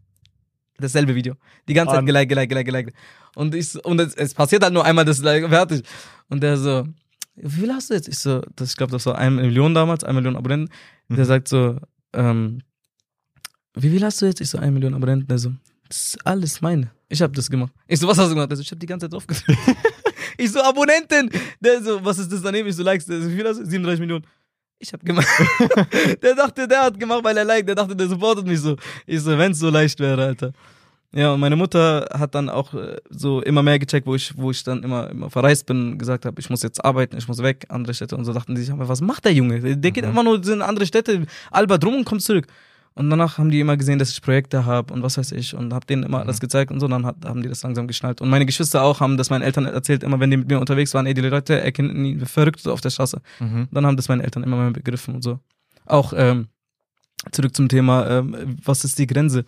[0.81, 1.35] Dasselbe Video.
[1.69, 2.95] Die ganze Zeit geliked, geliked, geliked, geliked.
[3.37, 5.83] Und ich, und es, es passiert halt nur einmal das Like, fertig.
[6.29, 6.87] Und der so,
[7.37, 8.09] wie viel hast du jetzt?
[8.09, 10.73] Ich so, das, ich glaube, das war eine Million damals, eine Million Abonnenten.
[11.09, 11.25] Der Mhm.
[11.25, 11.77] sagt so,
[12.13, 12.61] ähm,
[13.75, 14.41] wie viel hast du jetzt?
[14.41, 15.27] Ich so, eine Million Abonnenten.
[15.29, 15.53] Der so,
[15.89, 16.91] das ist alles meine.
[17.09, 17.73] Ich habe das gemacht.
[17.89, 18.51] Ich so, was hast du gemacht?
[18.51, 19.59] Der so, ich habe die ganze Zeit drauf gedrückt.
[20.39, 21.31] ich so, Abonnenten.
[21.61, 22.69] Der so, was ist das daneben?
[22.69, 23.07] Ich so, Likes.
[23.07, 23.65] Der so, wie viel hast du?
[23.65, 24.25] 37 Millionen.
[24.83, 25.29] Ich hab gemacht.
[26.23, 27.69] der dachte, der hat gemacht, weil er liked.
[27.69, 28.77] Der dachte, der supportet mich so.
[29.07, 30.53] Ich so, wenn's so leicht wäre, Alter.
[31.13, 34.53] Ja, und meine Mutter hat dann auch äh, so immer mehr gecheckt, wo ich, wo
[34.53, 37.67] ich dann immer, immer verreist bin, gesagt habe, ich muss jetzt arbeiten, ich muss weg,
[37.69, 39.61] andere Städte und so dachten die sich, was macht der Junge?
[39.77, 40.11] Der geht Mhm.
[40.11, 42.47] einfach nur in andere Städte, Albert rum und kommt zurück.
[42.95, 45.73] Und danach haben die immer gesehen, dass ich Projekte habe und was weiß ich und
[45.73, 48.21] hab denen immer alles gezeigt und so, dann hat, haben die das langsam geschnallt.
[48.21, 50.93] Und meine Geschwister auch haben das meinen Eltern erzählt, immer wenn die mit mir unterwegs
[50.93, 53.23] waren, ey, die Leute erkennen ihn verrückt auf der Straße.
[53.39, 53.69] Mhm.
[53.71, 55.39] Dann haben das meine Eltern immer mehr begriffen und so.
[55.87, 56.49] Auch ähm,
[57.31, 59.45] zurück zum Thema, ähm, was ist die Grenze?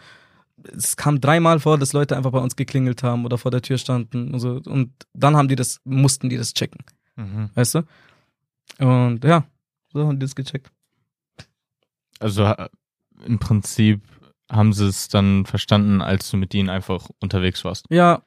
[0.76, 3.76] Es kam dreimal vor, dass Leute einfach bei uns geklingelt haben oder vor der Tür
[3.76, 4.61] standen und so.
[4.64, 6.80] Und dann haben die das, mussten die das checken,
[7.16, 7.51] Mhm.
[7.55, 7.82] weißt du?
[8.78, 9.45] Und ja,
[9.93, 10.70] so haben die das gecheckt.
[12.20, 12.55] Also
[13.24, 14.02] im Prinzip
[14.50, 17.86] haben sie es dann verstanden, als du mit ihnen einfach unterwegs warst.
[17.90, 18.22] Ja,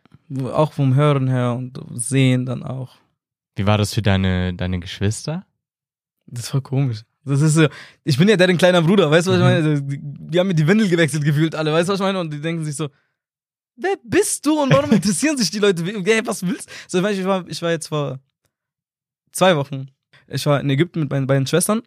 [0.53, 2.95] auch vom Hören her und Sehen dann auch.
[3.55, 5.45] Wie war das für deine, deine Geschwister?
[6.25, 7.03] Das war komisch.
[7.23, 7.67] Das ist so,
[8.03, 9.49] ich bin ja deren kleiner Bruder, weißt du, was ich Mhm.
[9.49, 9.81] meine?
[9.81, 9.99] Die,
[10.31, 12.19] die haben mir die Windel gewechselt gefühlt alle, weißt du, was ich meine?
[12.19, 12.89] Und die denken sich so,
[13.75, 15.83] wer bist du und warum interessieren sich die Leute?
[15.83, 16.73] Hey, was willst du?
[17.01, 18.19] So, ich, war, ich war jetzt vor
[19.31, 19.87] zwei Wochen,
[20.27, 21.81] ich war in Ägypten mit meinen beiden Schwestern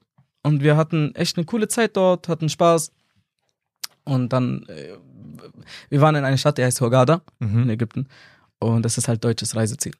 [0.48, 2.90] und wir hatten echt eine coole Zeit dort, hatten Spaß.
[4.04, 4.94] Und dann, äh,
[5.90, 7.70] wir waren in einer Stadt, die heißt Hurghada in Mhm.
[7.70, 8.06] Ägypten.
[8.58, 9.92] Und das ist halt deutsches Reiseziel.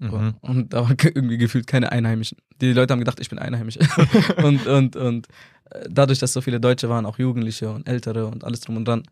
[0.00, 0.34] Mhm.
[0.40, 2.38] Und da waren irgendwie gefühlt keine Einheimischen.
[2.60, 3.80] Die Leute haben gedacht, ich bin Einheimischer.
[4.44, 5.26] und, und, und
[5.70, 8.86] äh, dadurch, dass so viele Deutsche waren, auch Jugendliche und Ältere und alles drum und
[8.86, 9.02] dran,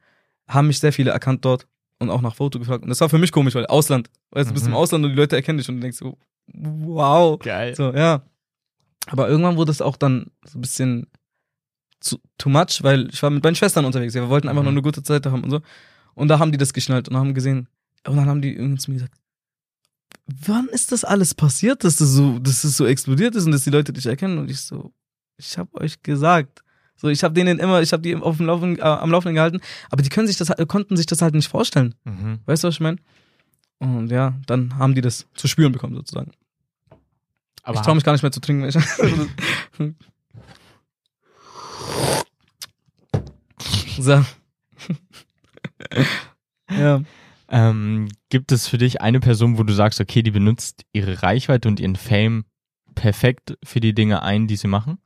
[0.49, 1.67] haben mich sehr viele erkannt dort
[1.99, 2.85] und auch nach Foto gefragt.
[2.85, 4.73] Und das war für mich komisch, weil Ausland, weißt du, du bist Mhm.
[4.73, 6.17] im Ausland und die Leute erkennen dich und du denkst so,
[6.55, 7.39] wow.
[7.41, 7.75] Geil.
[7.75, 8.23] So, ja.
[9.07, 11.07] Aber irgendwann wurde es auch dann so ein bisschen
[12.01, 14.15] zu, too much, weil ich war mit meinen Schwestern unterwegs.
[14.15, 14.67] Wir wollten einfach Mhm.
[14.67, 15.61] nur eine gute Zeit haben und so.
[16.15, 17.69] Und da haben die das geschnallt und haben gesehen.
[18.07, 19.15] Und dann haben die irgendwie zu mir gesagt,
[20.27, 23.65] wann ist das alles passiert, dass das so, dass das so explodiert ist und dass
[23.65, 24.39] die Leute dich erkennen?
[24.39, 24.93] Und ich so,
[25.37, 26.63] ich habe euch gesagt.
[26.99, 29.61] So, ich habe denen immer, ich habe die auf dem Laufen, äh, am Laufenden gehalten,
[29.91, 31.95] aber die können sich das, konnten sich das halt nicht vorstellen.
[32.05, 32.39] Mhm.
[32.47, 32.97] Weißt du, was ich meine?
[33.79, 36.33] Und ja, dann haben die das zu spüren bekommen, sozusagen.
[37.67, 38.71] Aber ich traue mich gar nicht mehr zu trinken.
[43.99, 44.25] so.
[46.71, 47.01] ja.
[47.49, 51.67] Ähm, gibt es für dich eine Person, wo du sagst, okay, die benutzt ihre Reichweite
[51.69, 52.45] und ihren Fame
[52.95, 54.99] perfekt für die Dinge ein, die sie machen?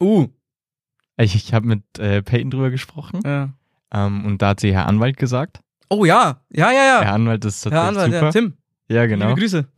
[0.00, 0.26] Uh.
[1.18, 3.50] Ich, ich habe mit äh, Peyton drüber gesprochen Ja.
[3.92, 5.60] ähm, und da hat sie Herr Anwalt gesagt.
[5.88, 6.40] Oh ja.
[6.50, 7.02] Ja, ja, ja.
[7.02, 8.26] Herr Anwalt ist tatsächlich Herr Anwalt, super.
[8.26, 8.32] ja.
[8.32, 8.54] Tim.
[8.88, 9.28] Ja, genau.
[9.28, 9.68] Liebe Grüße.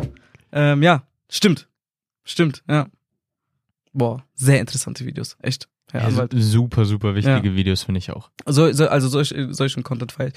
[0.53, 1.69] Ähm, ja, stimmt.
[2.25, 2.87] Stimmt, ja.
[3.93, 5.37] Boah, sehr interessante Videos.
[5.41, 5.69] Echt.
[5.91, 6.35] Herr Ja, Anwalt.
[6.37, 8.31] super, super wichtige Videos, finde ich auch.
[8.47, 10.35] So, so, also solch, solchen Content feier ich.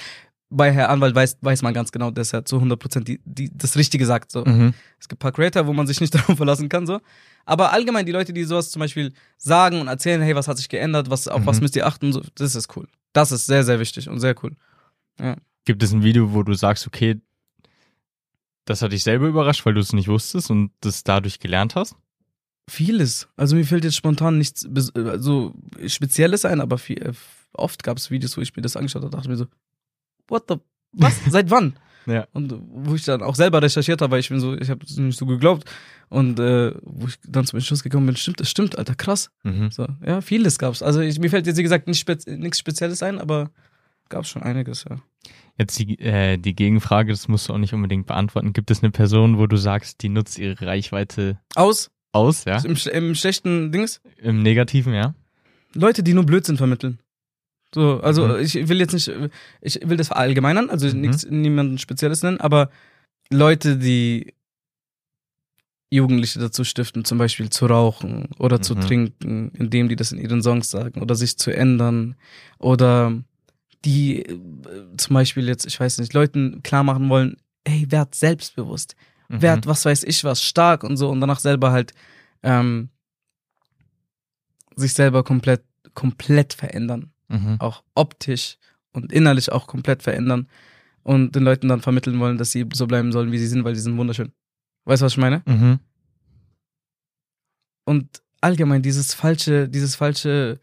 [0.54, 3.78] Bei Herr Anwalt weiß, weiß man ganz genau, dass er zu 100% die, die, das
[3.78, 4.32] Richtige sagt.
[4.32, 4.44] So.
[4.44, 4.74] Mhm.
[5.00, 6.86] Es gibt ein paar Creator, wo man sich nicht darauf verlassen kann.
[6.88, 7.00] So.
[7.46, 10.68] Aber allgemein die Leute, die sowas zum Beispiel sagen und erzählen, hey, was hat sich
[10.70, 11.62] geändert, was, auf was Mhm.
[11.64, 12.88] müsst ihr achten, so, das ist cool.
[13.14, 14.56] Das ist sehr, sehr wichtig und sehr cool.
[15.66, 17.22] Gibt es ein Video, wo du sagst, okay,
[18.72, 21.96] das hat dich selber überrascht, weil du es nicht wusstest und das dadurch gelernt hast?
[22.70, 23.28] Vieles.
[23.36, 25.54] Also mir fällt jetzt spontan nichts bes- äh, so
[25.88, 27.12] Spezielles ein, aber viel, äh,
[27.54, 29.46] oft gab es Videos, wo ich mir das angeschaut habe, dachte mir so,
[30.28, 30.56] what the,
[30.94, 31.14] was?
[31.30, 31.74] Seit wann?
[32.08, 32.28] Ja.
[32.34, 34.98] Und wo ich dann auch selber recherchiert habe, weil ich bin so, ich habe es
[34.98, 35.70] nicht so geglaubt.
[36.10, 39.30] Und äh, wo ich dann zum Entschluss gekommen bin, stimmt, das stimmt, Alter, krass.
[39.44, 39.70] Mhm.
[39.70, 40.82] So, ja, vieles gab's.
[40.82, 43.52] Also ich, mir fällt jetzt, wie gesagt, nichts Spezielles ein, aber
[44.10, 44.98] gab's schon einiges, ja.
[45.58, 48.54] Jetzt die, äh, die Gegenfrage, das musst du auch nicht unbedingt beantworten.
[48.54, 52.58] Gibt es eine Person, wo du sagst, die nutzt ihre Reichweite Aus, aus, ja?
[52.64, 55.14] im, im schlechten Dings, Im Negativen, ja?
[55.74, 57.00] Leute, die nur Blödsinn vermitteln.
[57.74, 58.40] So, also Mhm.
[58.42, 59.10] ich will jetzt nicht,
[59.62, 61.02] ich will das verallgemeinern, also Mhm.
[61.02, 62.70] nichts, niemanden Spezielles nennen, aber
[63.30, 64.34] Leute, die
[65.94, 68.82] Jugendliche dazu stiften, zum Beispiel zu rauchen oder zu Mhm.
[68.82, 72.16] trinken, indem die das in ihren Songs sagen oder sich zu ändern
[72.60, 73.22] oder
[73.86, 74.40] die äh,
[74.98, 78.96] zum Beispiel jetzt, ich weiß nicht, Leuten klar machen wollen, ey, werd selbstbewusst,
[79.30, 79.42] Mhm.
[79.42, 81.94] werd, was weiß ich was, stark und so und danach selber halt
[82.44, 82.90] ähm,
[84.76, 85.64] sich selber komplett,
[85.94, 87.56] komplett verändern Mhm.
[87.60, 88.58] auch optisch
[88.94, 90.48] und innerlich auch komplett verändern
[91.04, 93.74] und den Leuten dann vermitteln wollen, dass sie so bleiben sollen, wie sie sind, weil
[93.76, 94.34] sie sind wunderschön.
[94.84, 95.42] Weißt du, was ich meine?
[95.46, 95.80] Mhm.
[97.86, 100.60] Und allgemein dieses falsche, dieses falsche,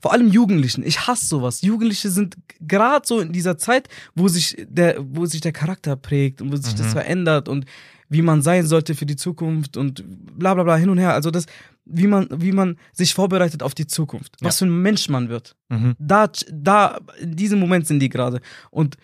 [0.00, 0.82] vor allem Jugendlichen.
[0.84, 1.62] Ich hasse sowas.
[1.62, 6.42] Jugendliche sind gerade so in dieser Zeit, wo sich der, wo sich der Charakter prägt
[6.42, 6.90] und wo sich das Mhm.
[6.92, 7.66] verändert und
[8.08, 10.04] wie man sein sollte für die Zukunft und
[10.38, 11.14] bla bla bla hin und her.
[11.14, 11.46] Also das,
[11.86, 14.36] wie man, wie man sich vorbereitet auf die Zukunft.
[14.40, 15.56] Was für ein Mensch man wird.
[15.70, 15.94] Mhm.
[15.98, 18.40] da, da, in diesem Moment sind die gerade.
[18.70, 18.96] Und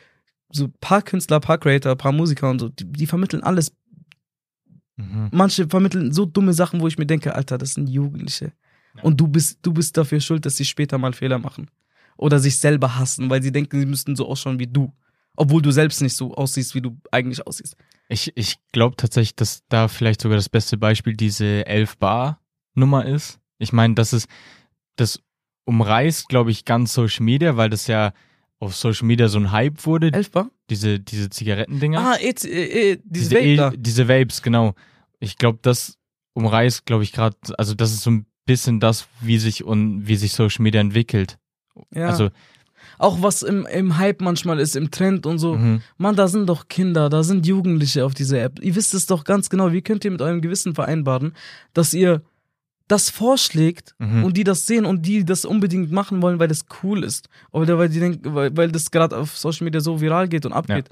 [0.50, 3.72] so ein paar Künstler, paar Creator, paar Musiker und so, die, die vermitteln alles.
[4.96, 5.28] Mhm.
[5.32, 8.52] Manche vermitteln so dumme Sachen, wo ich mir denke, Alter, das sind Jugendliche.
[9.02, 11.70] Und du bist, du bist dafür schuld, dass sie später mal Fehler machen.
[12.16, 14.92] Oder sich selber hassen, weil sie denken, sie müssten so ausschauen wie du.
[15.36, 17.76] Obwohl du selbst nicht so aussiehst, wie du eigentlich aussiehst.
[18.08, 22.40] Ich, ich glaube tatsächlich, dass da vielleicht sogar das beste Beispiel diese 11 Bar
[22.74, 23.38] Nummer ist.
[23.58, 24.28] Ich meine, das ist,
[24.96, 25.20] das
[25.64, 28.12] umreißt, glaube ich, ganz Social Media, weil das ja
[28.58, 30.50] auf Social Media so ein Hype wurde, Elfbar?
[30.70, 32.00] diese, diese Zigarettendinger.
[32.00, 34.74] Ah, eh, eh, eh, dieses diese, Vape E- diese Vapes, genau.
[35.20, 35.98] Ich glaube, das
[36.34, 40.16] umreißt, glaube ich, gerade, also das ist so ein bisschen das, wie sich und wie
[40.16, 41.38] sich Social Media entwickelt.
[41.94, 42.08] Ja.
[42.08, 42.30] Also,
[42.98, 45.54] auch was im, im Hype manchmal ist, im Trend und so.
[45.56, 45.82] mhm.
[45.98, 48.58] Mann, da sind doch Kinder, da sind Jugendliche auf dieser App.
[48.60, 49.72] Ihr wisst es doch ganz genau.
[49.72, 51.32] Wie könnt ihr mit eurem Gewissen vereinbaren,
[51.74, 52.22] dass ihr
[52.88, 54.24] das vorschlägt Mhm.
[54.24, 57.28] und die das sehen und die das unbedingt machen wollen, weil das cool ist.
[57.52, 60.52] Oder weil die denken, weil, weil das gerade auf Social Media so viral geht und
[60.54, 60.88] abgeht.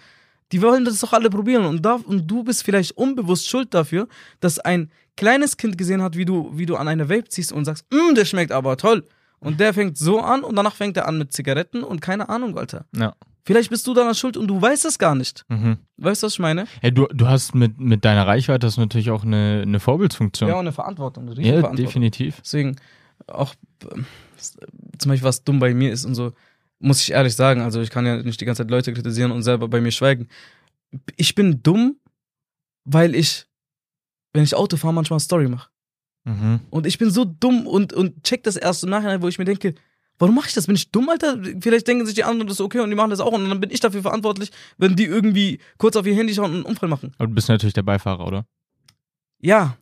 [0.52, 4.06] Die wollen das doch alle probieren und, da, und du bist vielleicht unbewusst schuld dafür,
[4.40, 7.64] dass ein kleines Kind gesehen hat, wie du, wie du an einer Vape ziehst und
[7.64, 9.04] sagst, mm, der schmeckt aber toll.
[9.38, 12.56] Und der fängt so an und danach fängt er an mit Zigaretten und keine Ahnung,
[12.58, 12.86] Alter.
[12.96, 13.14] ja.
[13.44, 15.44] Vielleicht bist du daran schuld und du weißt es gar nicht.
[15.48, 15.76] Mhm.
[15.98, 16.66] Weißt du, was ich meine?
[16.80, 20.48] Hey, du, du hast mit, mit deiner Reichweite hast natürlich auch eine, eine Vorbildsfunktion.
[20.48, 21.76] Ja, und eine Verantwortung, eine Ja, Riesenverantwortung.
[21.86, 22.40] definitiv.
[22.40, 22.74] Deswegen
[23.28, 23.54] auch
[23.92, 24.04] ähm,
[24.98, 26.32] zum Beispiel was dumm bei mir ist und so,
[26.78, 27.60] muss ich ehrlich sagen.
[27.60, 30.28] Also ich kann ja nicht die ganze Zeit Leute kritisieren und selber bei mir schweigen.
[31.16, 31.96] Ich bin dumm,
[32.84, 33.46] weil ich,
[34.32, 35.70] wenn ich Auto fahre, manchmal Story mache.
[36.24, 36.60] Mhm.
[36.70, 39.44] Und ich bin so dumm und, und check das erst im Nachhinein, wo ich mir
[39.44, 39.74] denke,
[40.18, 40.66] warum mache ich das?
[40.66, 41.38] Bin ich dumm, Alter?
[41.60, 43.60] Vielleicht denken sich die anderen, das ist okay und die machen das auch und dann
[43.60, 46.88] bin ich dafür verantwortlich, wenn die irgendwie kurz auf ihr Handy schauen und einen Unfall
[46.88, 47.12] machen.
[47.18, 48.46] Aber du bist natürlich der Beifahrer, oder?
[49.40, 49.76] Ja.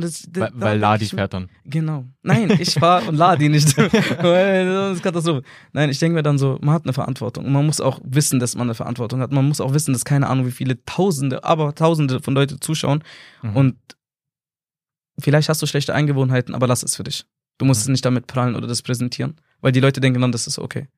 [0.00, 1.48] Das, da- Weil, weil Ladi ich fährt dann.
[1.64, 2.04] Genau.
[2.22, 3.76] Nein, ich fahr und lade die nicht.
[3.76, 5.42] Das ist Katastrophe.
[5.72, 7.44] Nein, ich denke mir dann so, man hat eine Verantwortung.
[7.46, 9.32] Und man muss auch wissen, dass man eine Verantwortung hat.
[9.32, 13.02] Man muss auch wissen, dass keine Ahnung, wie viele Tausende, aber Tausende von Leute zuschauen.
[13.42, 13.56] Mhm.
[13.56, 13.76] Und
[15.18, 17.24] vielleicht hast du schlechte Eingewohnheiten, aber lass es für dich.
[17.58, 17.82] Du musst Mhm.
[17.82, 19.36] es nicht damit prallen oder das präsentieren.
[19.60, 20.88] Weil die Leute denken dann, das ist okay.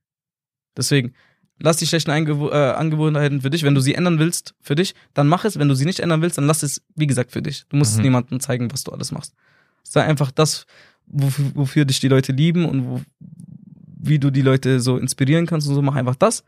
[0.77, 1.15] Deswegen,
[1.59, 3.63] lass die schlechten Eingewo äh, Angewohnheiten für dich.
[3.63, 5.59] Wenn du sie ändern willst, für dich, dann mach es.
[5.59, 7.65] Wenn du sie nicht ändern willst, dann lass es, wie gesagt, für dich.
[7.69, 8.03] Du musst Mhm.
[8.03, 9.35] niemandem zeigen, was du alles machst.
[9.83, 10.67] Sei einfach das,
[11.07, 13.01] wofür, wofür dich die Leute lieben und wo,
[14.07, 16.45] wie du die Leute so inspirieren kannst und so, mach einfach das.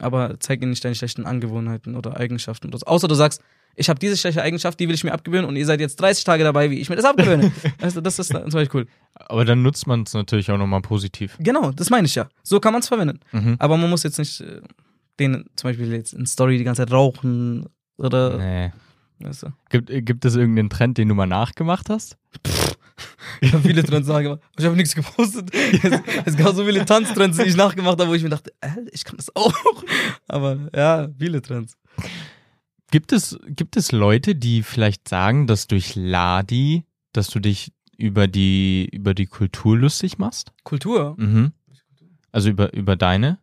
[0.00, 2.86] Aber zeig ihnen nicht deine schlechten Angewohnheiten oder Eigenschaften oder so.
[2.86, 3.40] Außer du sagst,
[3.74, 6.24] ich habe diese schlechte Eigenschaft, die will ich mir abgewöhnen und ihr seid jetzt 30
[6.24, 7.52] Tage dabei, wie ich mir das abgewöhne.
[7.94, 8.86] du, das ist zum Beispiel cool.
[9.14, 11.36] Aber dann nutzt man es natürlich auch nochmal positiv.
[11.40, 12.28] Genau, das meine ich ja.
[12.42, 13.20] So kann man es verwenden.
[13.32, 13.56] Mhm.
[13.58, 14.60] Aber man muss jetzt nicht äh,
[15.20, 17.66] den zum Beispiel jetzt in Story die ganze Zeit rauchen
[17.98, 18.72] oder Nee.
[19.20, 19.46] weißt du.
[19.70, 22.16] Gibt, äh, gibt es irgendeinen Trend, den du mal nachgemacht hast?
[23.40, 24.40] Ich habe viele Trends nachgemacht.
[24.58, 25.54] Ich habe nichts gepostet.
[25.54, 28.70] Es, es gab so viele Tanztrends, die ich nachgemacht habe, wo ich mir dachte, äh,
[28.92, 29.52] ich kann das auch.
[30.26, 31.76] Aber ja, viele Trends.
[32.90, 38.28] Gibt es, gibt es Leute, die vielleicht sagen, dass durch Ladi, dass du dich über
[38.28, 40.52] die, über die Kultur lustig machst?
[40.64, 41.14] Kultur.
[41.18, 41.52] Mhm.
[42.32, 43.38] Also über, über deine?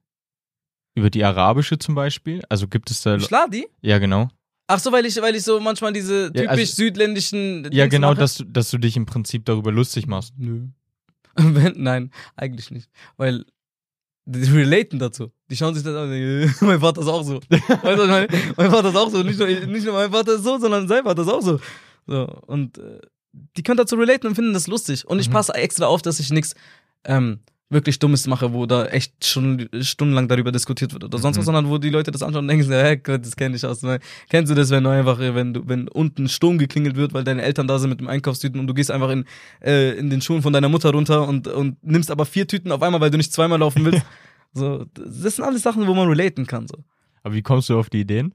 [0.95, 2.41] Über die arabische zum Beispiel?
[2.49, 3.19] Also gibt es da.
[3.19, 3.67] Schladi?
[3.81, 4.29] Ja, genau.
[4.73, 7.63] Ach so, weil ich, weil ich so manchmal diese typisch Ja, also- südländischen.
[7.71, 8.19] Ja, Dings genau, mache.
[8.19, 10.33] dass du, dass du dich im Prinzip darüber lustig machst.
[10.37, 10.67] Nö.
[11.75, 12.89] Nein, eigentlich nicht.
[13.17, 13.45] Weil
[14.25, 15.31] die relaten dazu.
[15.49, 17.39] Die schauen sich das an und denken, mein Vater ist auch so.
[17.49, 18.27] Weißt du, was ich meine?
[18.57, 19.23] mein Vater ist auch so.
[19.23, 21.59] Nicht nur, nicht nur mein Vater ist so, sondern sein Vater ist auch so.
[22.07, 22.23] so.
[22.47, 22.99] Und äh,
[23.57, 25.05] die können dazu relaten und finden das lustig.
[25.07, 25.33] Und ich Mhm.
[25.33, 26.55] passe extra auf, dass ich nichts
[27.03, 27.39] ähm,
[27.73, 31.39] wirklich Dummes mache, wo da echt schon stundenlang darüber diskutiert wird oder sonst Mhm.
[31.39, 33.81] was, sondern wo die Leute das anschauen und denken, hä, das kenne ich aus.
[33.81, 33.99] Ne?
[34.29, 37.41] Kennst du das, wenn du einfach, wenn du, wenn unten Sturm geklingelt wird, weil deine
[37.41, 39.25] Eltern da sind mit dem Einkaufstüten und du gehst einfach in,
[39.61, 42.81] äh, in den Schuhen von deiner Mutter runter und, und nimmst aber vier Tüten auf
[42.81, 44.05] einmal, weil du nicht zweimal laufen willst.
[44.53, 46.67] so, das sind alles Sachen, wo man relaten kann.
[46.67, 46.77] So.
[47.23, 48.33] Aber wie kommst du auf die Ideen?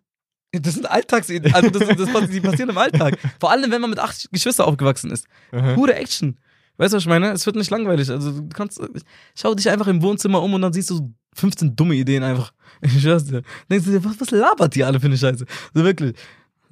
[0.53, 3.18] Das sind Alltags, also das, das, das, die passieren im Alltag.
[3.39, 5.26] Vor allem, wenn man mit acht Geschwistern aufgewachsen ist.
[5.53, 5.74] Mhm.
[5.74, 6.39] Pure Action.
[6.79, 7.31] Weißt du, was ich meine?
[7.33, 8.09] Es wird nicht langweilig.
[8.11, 8.81] Also du kannst,
[9.37, 12.53] schau dich einfach im Wohnzimmer um und dann siehst du so 15 dumme Ideen einfach.
[12.81, 13.43] Ich schwör's dir.
[13.70, 15.45] Denkst du dir, was, was labert die alle für eine Scheiße?
[15.74, 16.16] So wirklich.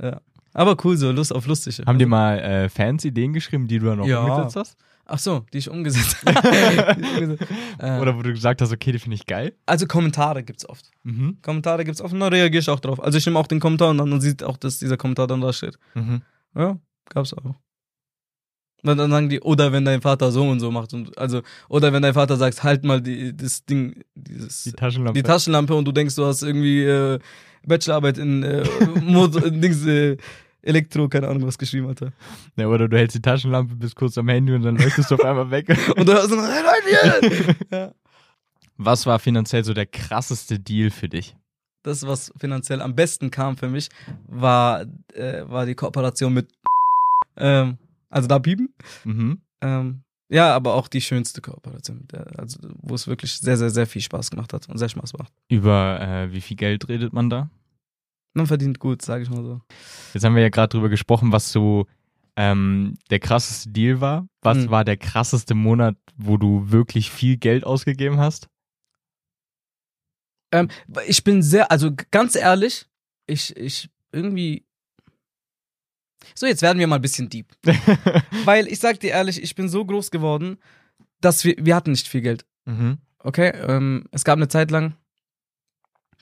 [0.01, 0.21] Ja.
[0.55, 1.85] Aber cool, so Lust auf lustige.
[1.85, 4.21] Haben dir mal äh, Fans Ideen geschrieben, die du dann auch Ja.
[4.25, 4.77] umgesetzt hast?
[5.07, 6.97] Ach so, die ich umgesetzt habe.
[7.79, 9.55] Die äh, Oder wo du gesagt hast, okay, die finde ich geil?
[9.67, 10.91] also Kommentare gibt's oft.
[11.03, 11.39] Mhm.
[11.43, 13.03] Kommentare gibt's oft und da reagiere ich auch drauf.
[13.03, 15.53] Also ich nehme auch den Kommentar und dann sieht auch, dass dieser Kommentar dann da
[15.53, 15.77] steht.
[15.95, 16.23] Mhm.
[16.57, 16.79] Ja,
[17.09, 17.55] gab's auch.
[18.93, 21.93] Und dann sagen die, oder wenn dein Vater so und so macht und also, oder
[21.93, 25.19] wenn dein Vater sagt, halt mal die, das Ding, dieses, Die Taschenlampe.
[25.21, 27.19] die Taschenlampe und du denkst, du hast irgendwie äh,
[27.67, 28.65] Bachelorarbeit in äh,
[29.03, 30.17] Mod, in Dings, äh,
[30.63, 32.13] Elektro, keine Ahnung was geschrieben, Alter.
[32.57, 35.25] ja, oder du hältst die Taschenlampe, bist kurz am Handy und dann leuchtest du auf
[35.25, 35.69] einmal weg.
[35.97, 36.63] Und du hörst so, hey
[37.23, 37.93] Leute, ja.
[38.79, 41.37] Was war finanziell so der krasseste Deal für dich?
[41.85, 43.89] Das, was finanziell am besten kam für mich,
[44.27, 44.83] war,
[45.15, 46.49] äh, war die Kooperation mit
[47.37, 47.79] ähm,
[48.11, 48.75] also da Bieben.
[49.05, 49.41] Mhm.
[49.61, 54.03] Ähm, ja, aber auch die schönste Kooperation, also wo es wirklich sehr, sehr, sehr viel
[54.03, 55.33] Spaß gemacht hat und sehr Spaß macht.
[55.49, 57.49] Über äh, wie viel Geld redet man da?
[58.35, 59.61] Man verdient gut, sage ich mal so.
[60.13, 61.87] Jetzt haben wir ja gerade drüber gesprochen, was so
[62.37, 64.29] ähm, der krasseste Deal war.
[64.43, 64.71] Was Mhm.
[64.71, 68.49] war der krasseste Monat, wo du wirklich viel Geld ausgegeben hast?
[70.53, 70.69] Ähm,
[71.07, 72.87] ich bin sehr, also ganz ehrlich,
[73.27, 74.66] ich, ich irgendwie.
[76.35, 77.47] So, jetzt werden wir mal ein bisschen deep.
[78.45, 80.59] Weil ich sag dir ehrlich, ich bin so groß geworden,
[81.21, 82.45] dass wir, wir hatten nicht viel Geld.
[82.65, 82.99] mhm.
[83.21, 84.95] Okay, ähm, es gab eine Zeit lang.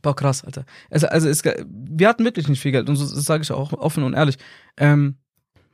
[0.00, 0.64] Boah, krass, Alter.
[0.88, 3.52] Es, also es, ga- wir hatten wirklich nicht viel Geld und so, das sage ich
[3.52, 4.36] auch offen und ehrlich.
[4.78, 5.16] Ähm,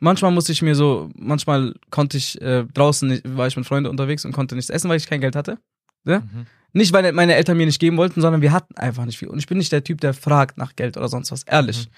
[0.00, 3.90] manchmal musste ich mir so, manchmal konnte ich äh, draußen, nicht, war ich mit Freunden
[3.90, 5.58] unterwegs und konnte nichts essen, weil ich kein Geld hatte.
[6.04, 6.46] Mhm.
[6.72, 9.28] Nicht, weil meine Eltern mir nicht geben wollten, sondern wir hatten einfach nicht viel.
[9.28, 11.42] Und ich bin nicht der Typ, der fragt nach Geld oder sonst was.
[11.44, 11.88] Ehrlich.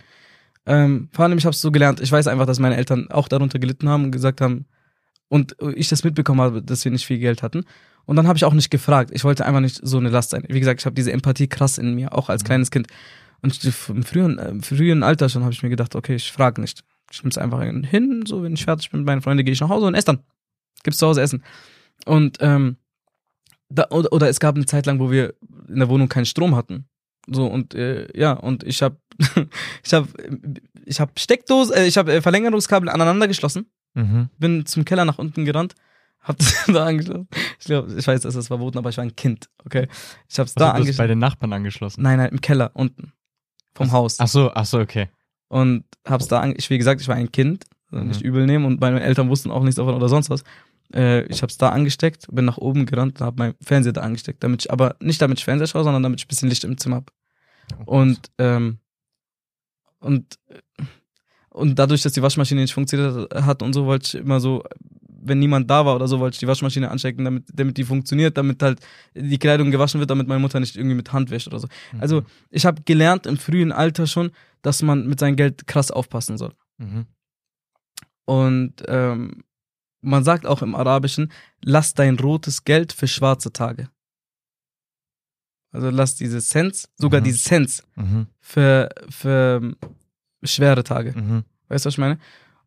[0.66, 2.00] Ähm, vor allem, ich habe es so gelernt.
[2.00, 4.66] Ich weiß einfach, dass meine Eltern auch darunter gelitten haben und gesagt haben,
[5.28, 7.64] und ich das mitbekommen habe, dass wir nicht viel Geld hatten.
[8.04, 9.10] Und dann habe ich auch nicht gefragt.
[9.14, 10.44] Ich wollte einfach nicht so eine Last sein.
[10.48, 12.88] Wie gesagt, ich habe diese Empathie krass in mir, auch als kleines Kind.
[13.40, 13.58] Und
[13.88, 16.82] im frühen, äh, im frühen Alter schon habe ich mir gedacht, okay, ich frage nicht.
[17.10, 19.60] Ich nehme es einfach hin, so wenn ich fertig bin mit meinen Freunden, gehe ich
[19.60, 20.20] nach Hause und esse dann.
[20.82, 21.42] Gibt's zu Hause Essen.
[22.04, 22.76] Und ähm,
[23.68, 25.34] da, oder, oder es gab eine Zeit lang, wo wir
[25.68, 26.86] in der Wohnung keinen Strom hatten.
[27.26, 28.96] So und äh, ja und ich habe
[29.84, 30.08] ich habe
[30.84, 34.30] ich habe Steckdose, äh, ich habe äh, Verlängerungskabel aneinander geschlossen, Mhm.
[34.38, 35.74] bin zum Keller nach unten gerannt,
[36.20, 37.28] hab das da angeschlossen.
[37.60, 39.86] Ich glaube, ich weiß, das ist verboten, aber ich war ein Kind, okay?
[40.28, 41.08] Ich habe es Also, da du bist bei angeschlossen.
[41.08, 42.02] den Nachbarn angeschlossen.
[42.02, 43.12] Nein, nein, im Keller unten
[43.74, 45.08] vom Haus Ach so, ach so, okay.
[45.48, 48.64] und hab's da ange ich wie gesagt, ich war ein Kind, also nicht übel nehmen
[48.64, 50.42] und meine Eltern wussten auch nichts davon oder sonst was.
[50.94, 54.00] Äh, ich habe es da angesteckt, bin nach oben gerannt und habe mein Fernseher da
[54.02, 56.64] angesteckt, damit ich aber nicht damit ich Fernseher schaue, sondern damit ich ein bisschen Licht
[56.64, 57.12] im Zimmer habe.
[57.86, 58.78] Und ähm,
[60.02, 60.38] und
[61.52, 64.64] und dadurch, dass die Waschmaschine nicht funktioniert hat und so, wollte ich immer so,
[65.06, 68.38] wenn niemand da war oder so, wollte ich die Waschmaschine anstecken, damit, damit die funktioniert,
[68.38, 68.80] damit halt
[69.14, 71.68] die Kleidung gewaschen wird, damit meine Mutter nicht irgendwie mit Hand wäscht oder so.
[71.98, 74.30] Also ich habe gelernt im frühen Alter schon,
[74.62, 76.54] dass man mit seinem Geld krass aufpassen soll.
[76.78, 77.06] Mhm.
[78.24, 79.44] Und ähm,
[80.00, 81.30] man sagt auch im Arabischen,
[81.62, 83.88] lass dein rotes Geld für schwarze Tage.
[85.72, 87.24] Also lass diese Cents, sogar Mhm.
[87.24, 88.26] diese Cents Mhm.
[88.40, 89.76] für, für ähm,
[90.42, 91.12] schwere Tage.
[91.18, 91.44] Mhm.
[91.68, 92.18] Weißt du, was ich meine?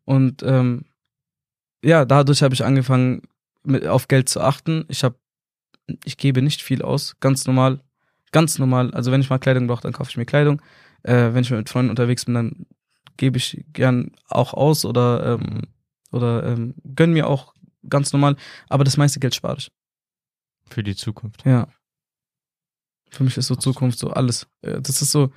[0.04, 0.84] Und ähm,
[1.84, 3.22] ja, dadurch habe ich angefangen,
[3.62, 4.84] mit, auf Geld zu achten.
[4.88, 5.16] Ich habe,
[6.04, 7.80] ich gebe nicht viel aus, ganz normal,
[8.32, 8.92] ganz normal.
[8.92, 10.60] Also wenn ich mal Kleidung brauche, dann kaufe ich mir Kleidung.
[11.02, 12.66] Äh, wenn ich mit Freunden unterwegs bin, dann
[13.16, 15.62] gebe ich gern auch aus oder ähm,
[16.12, 17.54] oder ähm, gönn mir auch
[17.88, 18.36] ganz normal.
[18.68, 19.70] Aber das meiste Geld spare ich.
[20.70, 21.44] Für die Zukunft.
[21.44, 21.68] Ja.
[23.16, 24.46] Für mich ist so Zukunft so alles.
[24.62, 25.30] Äh, Das ist so,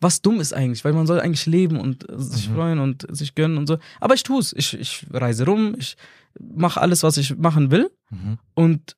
[0.00, 2.54] was dumm ist eigentlich, weil man soll eigentlich leben und äh, sich Mhm.
[2.54, 3.78] freuen und sich gönnen und so.
[4.00, 4.52] Aber ich tue es.
[4.52, 5.96] Ich, ich reise rum, ich
[6.38, 8.38] mache alles, was ich machen will Mhm.
[8.54, 8.96] und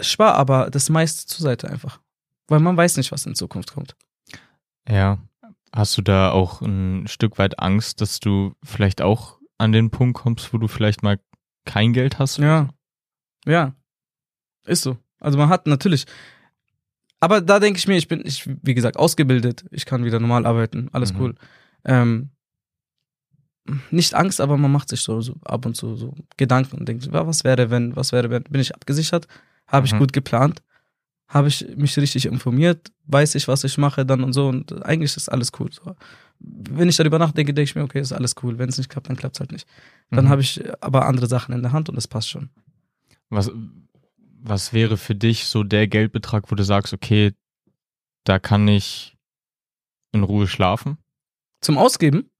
[0.00, 2.00] spare aber das meiste zur Seite einfach.
[2.46, 3.96] Weil man weiß nicht, was in Zukunft kommt.
[4.88, 5.18] Ja.
[5.74, 10.16] Hast du da auch ein Stück weit Angst, dass du vielleicht auch an den Punkt
[10.18, 11.18] kommst, wo du vielleicht mal
[11.66, 12.38] kein Geld hast?
[12.38, 12.68] Ja.
[13.46, 13.74] Ja.
[14.66, 14.96] Ist so.
[15.20, 16.06] Also man hat natürlich.
[17.20, 19.64] Aber da denke ich mir, ich bin, ich, wie gesagt, ausgebildet.
[19.70, 20.88] Ich kann wieder normal arbeiten.
[20.92, 21.20] Alles Mhm.
[21.20, 21.34] cool.
[21.84, 22.30] Ähm,
[23.90, 27.10] nicht Angst, aber man macht sich so, so ab und zu so Gedanken und denkt,
[27.12, 29.26] was wäre, wenn, was wäre, wenn, bin ich abgesichert?
[29.66, 29.98] Habe ich Mhm.
[29.98, 30.62] gut geplant?
[31.28, 32.90] Habe ich mich richtig informiert?
[33.04, 34.48] Weiß ich, was ich mache dann und so?
[34.48, 35.70] Und eigentlich ist alles cool.
[35.70, 35.94] So.
[36.38, 38.58] Wenn ich darüber nachdenke, denke ich mir, okay, ist alles cool.
[38.58, 39.68] Wenn es nicht klappt, dann klappt es halt nicht.
[40.10, 40.28] Dann Mhm.
[40.30, 42.48] habe ich aber andere Sachen in der Hand und das passt schon.
[43.28, 43.50] Was,
[44.40, 47.32] was wäre für dich so der Geldbetrag, wo du sagst, okay,
[48.24, 49.16] da kann ich
[50.12, 50.98] in Ruhe schlafen?
[51.60, 52.30] Zum Ausgeben?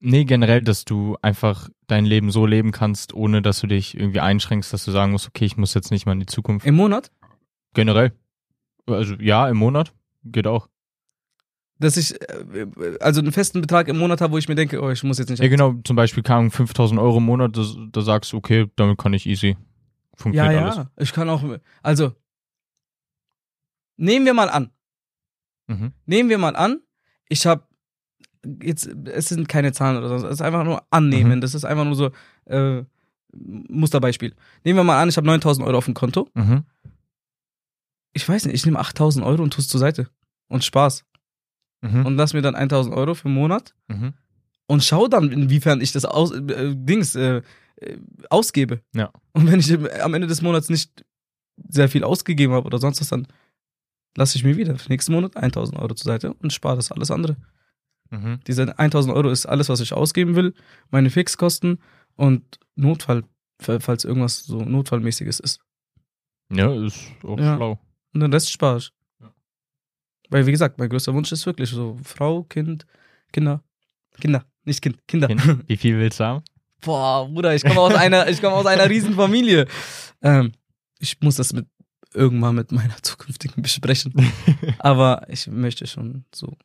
[0.00, 4.20] Nee, generell, dass du einfach dein Leben so leben kannst, ohne dass du dich irgendwie
[4.20, 6.66] einschränkst, dass du sagen musst, okay, ich muss jetzt nicht mal in die Zukunft.
[6.66, 7.10] Im Monat?
[7.74, 8.12] Generell.
[8.86, 9.92] Also ja, im Monat
[10.24, 10.68] geht auch.
[11.78, 12.66] Dass ich äh,
[13.00, 15.30] also einen festen Betrag im Monat habe, wo ich mir denke, oh, ich muss jetzt
[15.30, 15.42] nicht.
[15.42, 18.66] Ja, genau, zum Beispiel, keine Ahnung, 5000 Euro im Monat, da, da sagst du, okay,
[18.76, 19.56] damit kann ich easy.
[20.20, 20.70] Ja, Funktioniert ja.
[20.70, 20.86] alles.
[20.96, 21.42] Ich kann auch.
[21.82, 22.14] Also
[23.96, 24.70] nehmen wir mal an.
[25.66, 25.92] Mhm.
[26.06, 26.80] Nehmen wir mal an.
[27.28, 27.64] Ich habe
[28.62, 28.86] jetzt.
[29.06, 30.26] Es sind keine Zahlen oder so.
[30.26, 31.36] Es ist einfach nur annehmen.
[31.36, 31.40] Mhm.
[31.40, 32.10] Das ist einfach nur so
[32.46, 32.82] äh,
[33.32, 34.34] Musterbeispiel.
[34.64, 36.28] Nehmen wir mal an, ich habe 9000 Euro auf dem Konto.
[36.34, 36.64] Mhm.
[38.12, 38.54] Ich weiß nicht.
[38.54, 40.08] Ich nehme 8000 Euro und tue es zur Seite
[40.48, 41.04] und Spaß
[41.82, 42.04] Mhm.
[42.04, 44.12] und lass mir dann 1000 Euro für einen Monat Mhm.
[44.66, 47.40] und schau dann, inwiefern ich das aus, äh, Dings äh,
[47.80, 47.96] äh,
[48.28, 48.82] ausgebe.
[48.94, 49.12] Ja.
[49.32, 49.72] Und wenn ich
[50.02, 51.04] am Ende des Monats nicht
[51.68, 53.26] sehr viel ausgegeben habe oder sonst was, dann
[54.16, 57.10] lasse ich mir wieder für nächsten Monat 1000 Euro zur Seite und spare das alles
[57.10, 57.36] andere.
[58.10, 58.40] Mhm.
[58.46, 60.54] Diese 1000 Euro ist alles, was ich ausgeben will,
[60.90, 61.78] meine Fixkosten
[62.16, 63.24] und Notfall,
[63.60, 65.60] falls irgendwas so Notfallmäßiges ist.
[66.52, 67.56] Ja, ist auch Ja.
[67.56, 67.78] schlau.
[68.12, 68.90] Und den Rest spare ich.
[70.30, 72.86] Weil, wie gesagt, mein größter Wunsch ist wirklich so Frau, Kind,
[73.32, 73.62] Kinder.
[74.20, 75.28] Kinder, nicht Kind, Kinder.
[75.28, 76.44] Kind, Wie viel willst du haben?
[76.80, 79.66] Boah, Bruder, ich komme aus einer, ich komme aus einer riesen Familie.
[80.22, 80.52] Ähm,
[80.98, 81.66] ich muss das mit
[82.14, 84.14] irgendwann mit meiner zukünftigen besprechen.
[84.78, 86.56] Aber ich möchte schon so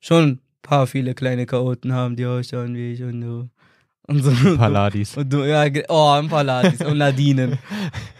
[0.00, 3.48] schon ein paar viele kleine Chaoten haben, die ausschauen wie ich und so.
[4.06, 4.56] Und so.
[4.56, 5.16] Paladis.
[5.16, 7.58] Und du, ja, oh, ein paar Ladis und Ladinen.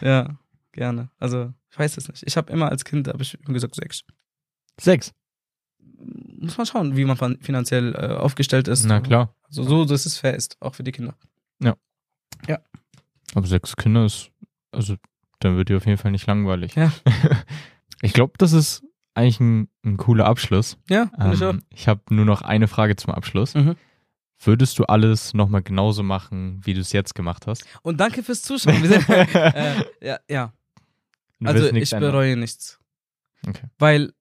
[0.03, 0.37] Ja,
[0.73, 1.11] gerne.
[1.19, 2.25] Also, ich weiß es nicht.
[2.27, 4.05] Ich habe immer als Kind, habe ich immer gesagt, sechs.
[4.79, 5.13] Sechs.
[6.41, 8.85] Muss man schauen, wie man fin- finanziell äh, aufgestellt ist.
[8.85, 9.35] Na klar.
[9.49, 11.15] Also so, dass es fair ist, auch für die Kinder.
[13.35, 14.31] Aber sechs Kinder ist,
[14.73, 14.97] also
[15.41, 16.75] dann wird dir auf jeden Fall nicht langweilig.
[16.75, 16.93] Ja.
[18.01, 18.85] Ich glaube, das ist
[19.15, 20.79] eigentlich ein, ein cooler Abschluss.
[20.89, 21.51] Ja, finde ich auch.
[21.51, 23.55] Ähm, ich habe nur noch eine Frage zum Abschluss.
[23.57, 23.75] Mhm.
[24.39, 27.65] Würdest du alles nochmal genauso machen, wie du es jetzt gemacht hast?
[27.83, 28.81] Und danke fürs Zuschauen.
[28.85, 30.53] Wir sind, äh, ja, ja.
[31.41, 32.13] Du Also ich ändern.
[32.13, 32.79] bereue nichts.
[33.45, 33.67] Okay.
[33.81, 34.13] Weil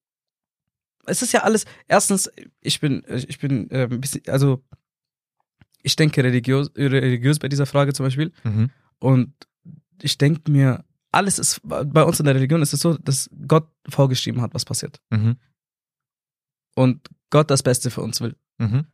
[1.07, 2.29] es ist ja alles, erstens,
[2.61, 4.63] ich bin, ich bin äh, ein bisschen, also
[5.83, 8.31] ich denke religiös, religiös bei dieser Frage zum Beispiel.
[8.43, 8.69] Mhm.
[8.99, 9.33] Und
[10.01, 13.67] ich denke mir, alles ist, bei uns in der Religion ist es so, dass Gott
[13.87, 14.99] vorgeschrieben hat, was passiert.
[15.09, 15.37] Mhm.
[16.75, 18.35] Und Gott das Beste für uns will.
[18.57, 18.85] Mhm.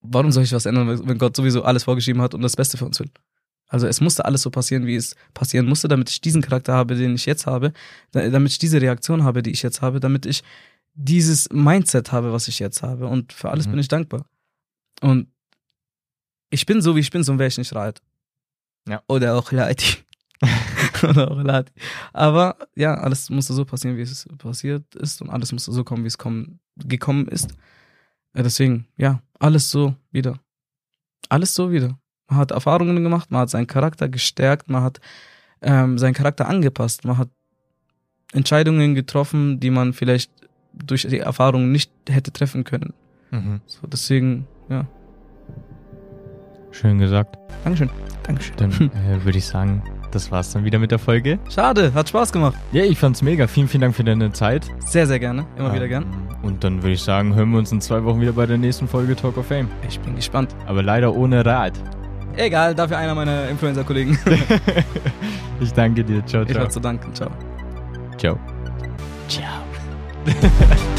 [0.00, 2.84] Warum soll ich was ändern, wenn Gott sowieso alles vorgeschrieben hat und das Beste für
[2.86, 3.10] uns will?
[3.68, 6.94] Also es musste alles so passieren, wie es passieren musste, damit ich diesen Charakter habe,
[6.96, 7.72] den ich jetzt habe,
[8.10, 10.42] da- damit ich diese Reaktion habe, die ich jetzt habe, damit ich
[10.94, 13.06] dieses Mindset habe, was ich jetzt habe.
[13.06, 13.70] Und für alles Mhm.
[13.72, 14.26] bin ich dankbar.
[15.00, 15.28] Und
[16.50, 18.00] ich bin so, wie ich bin, so wäre ich nicht Raid.
[18.88, 19.02] Ja.
[19.08, 19.98] Oder auch Lati.
[21.02, 21.72] Oder auch Lati.
[22.12, 26.04] Aber ja, alles musste so passieren, wie es passiert ist und alles musste so kommen,
[26.04, 27.50] wie es kommen, gekommen ist.
[28.34, 30.38] Ja, deswegen, ja, alles so wieder.
[31.28, 31.98] Alles so wieder.
[32.28, 35.00] Man hat Erfahrungen gemacht, man hat seinen Charakter gestärkt, man hat
[35.62, 37.28] ähm, seinen Charakter angepasst, man hat
[38.32, 40.30] Entscheidungen getroffen, die man vielleicht
[40.74, 42.92] durch die Erfahrung nicht hätte treffen können.
[43.30, 43.60] Mhm.
[43.66, 44.86] So, deswegen, ja,
[46.74, 47.36] Schön gesagt.
[47.64, 47.90] Dankeschön.
[48.22, 48.54] Dankeschön.
[48.56, 48.72] Dann
[49.10, 51.38] äh, würde ich sagen, das war's dann wieder mit der Folge.
[51.50, 52.56] Schade, hat Spaß gemacht.
[52.72, 53.46] Ja, ich fand's mega.
[53.46, 54.64] Vielen, vielen Dank für deine Zeit.
[54.78, 55.44] Sehr, sehr gerne.
[55.58, 56.06] Immer wieder Ähm, gern.
[56.42, 58.88] Und dann würde ich sagen, hören wir uns in zwei Wochen wieder bei der nächsten
[58.88, 59.68] Folge Talk of Fame.
[59.86, 60.54] Ich bin gespannt.
[60.66, 61.74] Aber leider ohne Rat.
[62.36, 64.18] Egal, dafür einer meiner Influencer-Kollegen.
[65.60, 66.24] Ich danke dir.
[66.26, 66.60] Ciao, Ich ciao.
[66.62, 67.14] habe zu danken.
[67.14, 67.30] Ciao.
[68.18, 68.36] Ciao.
[69.28, 69.61] Ciao.
[70.24, 70.91] 对嘿嘿